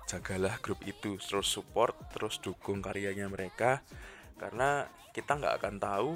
jagalah 0.07 0.61
grup 0.63 0.85
itu 0.87 1.19
terus 1.19 1.51
support 1.51 1.97
terus 2.15 2.39
dukung 2.39 2.79
karyanya 2.79 3.27
mereka 3.27 3.83
karena 4.39 4.87
kita 5.11 5.35
nggak 5.35 5.57
akan 5.59 5.77
tahu 5.83 6.11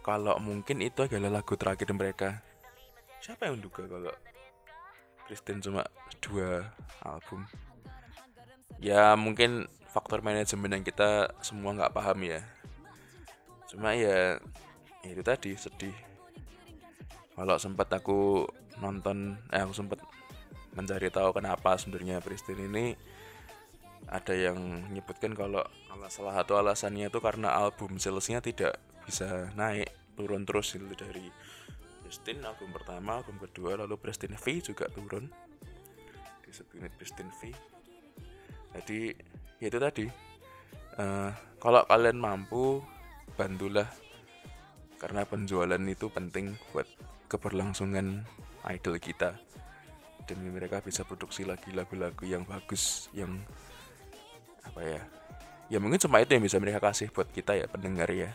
kalau 0.00 0.38
mungkin 0.38 0.86
itu 0.86 1.02
adalah 1.02 1.42
lagu 1.42 1.58
terakhir 1.58 1.90
mereka. 1.90 2.38
Siapa 3.18 3.50
yang 3.50 3.58
duga 3.58 3.90
kalau 3.90 4.14
Kristen 5.26 5.58
cuma 5.58 5.82
dua 6.22 6.62
album? 7.02 7.42
Ya 8.78 9.18
mungkin 9.18 9.66
faktor 9.90 10.22
manajemen 10.22 10.78
yang 10.78 10.84
kita 10.86 11.34
semua 11.42 11.74
nggak 11.74 11.90
paham 11.90 12.22
ya 12.22 12.38
cuma 13.72 13.94
ya, 13.96 14.38
ya 15.02 15.08
itu 15.10 15.22
tadi 15.22 15.54
sedih. 15.58 15.94
Kalau 17.36 17.56
sempat 17.60 17.92
aku 17.92 18.48
nonton 18.80 19.36
eh 19.52 19.60
aku 19.60 19.72
sempat 19.76 20.00
mencari 20.76 21.08
tahu 21.08 21.32
kenapa 21.32 21.76
sebenarnya 21.80 22.20
Pristin 22.20 22.60
ini 22.60 22.92
ada 24.06 24.36
yang 24.36 24.86
menyebutkan 24.92 25.32
kalau 25.32 25.64
salah 26.12 26.38
satu 26.38 26.60
alasannya 26.60 27.10
itu 27.10 27.18
karena 27.18 27.50
album 27.56 27.98
salesnya 27.98 28.38
tidak 28.38 28.78
bisa 29.08 29.50
naik 29.58 29.90
turun 30.14 30.46
terus 30.46 30.76
itu 30.78 30.86
dari 30.94 31.26
Prestin 32.06 32.38
album 32.46 32.70
pertama 32.70 33.18
album 33.18 33.34
kedua 33.42 33.74
lalu 33.82 33.98
Prestin 33.98 34.38
V 34.38 34.62
juga 34.62 34.86
turun. 34.94 35.26
Di 36.46 36.54
subunit 36.54 36.94
Prestin 36.94 37.26
V. 37.34 37.50
Jadi 38.78 39.10
ya 39.58 39.66
itu 39.66 39.78
tadi. 39.82 40.06
Uh, 40.96 41.34
kalau 41.58 41.82
kalian 41.90 42.22
mampu 42.22 42.78
bantulah. 43.36 43.86
Karena 44.96 45.28
penjualan 45.28 45.80
itu 45.84 46.08
penting 46.08 46.56
buat 46.72 46.88
keberlangsungan 47.28 48.24
idol 48.72 48.96
kita. 48.96 49.36
Demi 50.26 50.50
mereka 50.50 50.82
bisa 50.82 51.06
produksi 51.06 51.46
lagi 51.46 51.70
lagu-lagu 51.70 52.24
yang 52.26 52.42
bagus 52.42 53.06
yang 53.14 53.38
apa 54.66 54.82
ya 54.82 55.02
ya 55.70 55.78
mungkin 55.78 56.02
cuma 56.02 56.18
itu 56.18 56.34
yang 56.34 56.42
bisa 56.42 56.58
mereka 56.58 56.82
kasih 56.82 57.14
buat 57.14 57.30
kita 57.30 57.54
ya 57.54 57.66
pendengar 57.70 58.10
ya. 58.10 58.34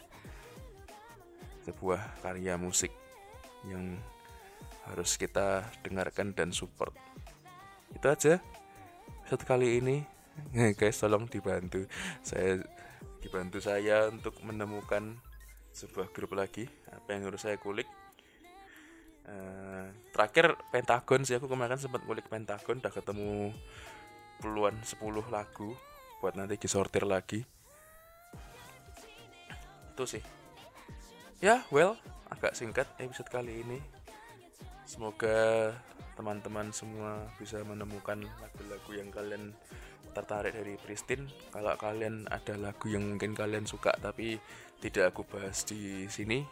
Sebuah 1.68 2.22
karya 2.24 2.56
musik 2.56 2.94
yang 3.68 4.00
harus 4.90 5.18
kita 5.20 5.68
dengarkan 5.86 6.34
dan 6.34 6.50
support. 6.56 6.96
Itu 7.94 8.08
aja. 8.08 8.40
Satu 9.28 9.44
kali 9.46 9.84
ini. 9.84 9.98
Guys 10.80 11.00
tolong 11.00 11.28
dibantu. 11.28 11.86
Saya 12.24 12.64
dibantu 13.22 13.62
saya 13.62 14.10
untuk 14.10 14.36
menemukan 14.42 15.16
sebuah 15.72 16.10
grup 16.12 16.36
lagi. 16.36 16.68
Apa 16.90 17.16
yang 17.16 17.30
harus 17.30 17.46
saya 17.46 17.56
kulik? 17.62 17.88
Uh, 19.22 19.94
terakhir 20.10 20.58
Pentagon 20.74 21.22
sih 21.22 21.38
aku 21.38 21.46
kemarin 21.46 21.78
sempat 21.78 22.04
ngulik 22.04 22.28
Pentagon. 22.28 22.82
Udah 22.82 22.92
ketemu 22.92 23.54
puluhan 24.42 24.76
10 24.82 24.98
lagu 25.30 25.78
buat 26.20 26.34
nanti 26.34 26.58
disortir 26.58 27.06
lagi. 27.06 27.46
Itu 29.94 30.04
sih. 30.10 30.24
Ya 31.42 31.66
well 31.70 31.98
agak 32.34 32.58
singkat 32.58 32.90
episode 32.98 33.30
kali 33.30 33.62
ini. 33.62 33.80
Semoga 34.90 35.72
teman-teman 36.18 36.74
semua 36.76 37.26
bisa 37.40 37.64
menemukan 37.64 38.20
lagu-lagu 38.44 38.92
yang 38.92 39.10
kalian 39.10 39.56
tertarik 40.12 40.54
dari 40.56 40.76
Pristin. 40.78 41.28
Kalau 41.52 41.74
kalian 41.80 42.28
ada 42.28 42.56
lagu 42.60 42.88
yang 42.92 43.16
mungkin 43.16 43.34
kalian 43.36 43.66
suka 43.66 43.96
tapi 43.98 44.38
tidak 44.84 45.16
aku 45.16 45.24
bahas 45.28 45.64
di 45.64 46.08
sini 46.12 46.44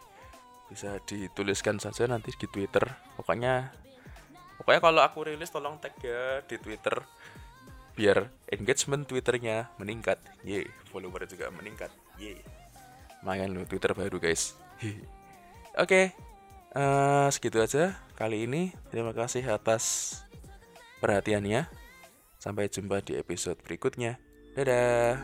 bisa 0.70 1.02
dituliskan 1.02 1.82
saja 1.82 2.06
nanti 2.06 2.30
di 2.36 2.46
Twitter. 2.46 2.86
Pokoknya 3.18 3.72
pokoknya 4.60 4.80
kalau 4.80 5.00
aku 5.02 5.18
rilis 5.28 5.50
tolong 5.50 5.80
tag 5.82 5.96
ya 6.00 6.44
di 6.46 6.56
Twitter 6.56 7.00
biar 7.98 8.30
engagement 8.48 9.04
Twitternya 9.04 9.72
meningkat. 9.76 10.22
Ye 10.46 10.64
follower 10.88 11.26
juga 11.26 11.50
meningkat. 11.52 11.90
Ye. 12.16 12.38
Lumayan 13.20 13.52
lo 13.52 13.66
Twitter 13.68 13.92
baru 13.92 14.16
guys. 14.16 14.56
Oke 14.80 14.96
okay. 15.76 16.04
uh, 16.72 17.26
eh, 17.26 17.28
segitu 17.34 17.60
aja 17.60 17.98
kali 18.16 18.48
ini. 18.48 18.72
Terima 18.88 19.12
kasih 19.12 19.44
atas 19.50 20.16
perhatiannya 21.02 21.79
sampai 22.40 22.72
jumpa 22.72 23.04
di 23.04 23.20
episode 23.20 23.60
berikutnya. 23.60 24.16
Dadah 24.56 25.20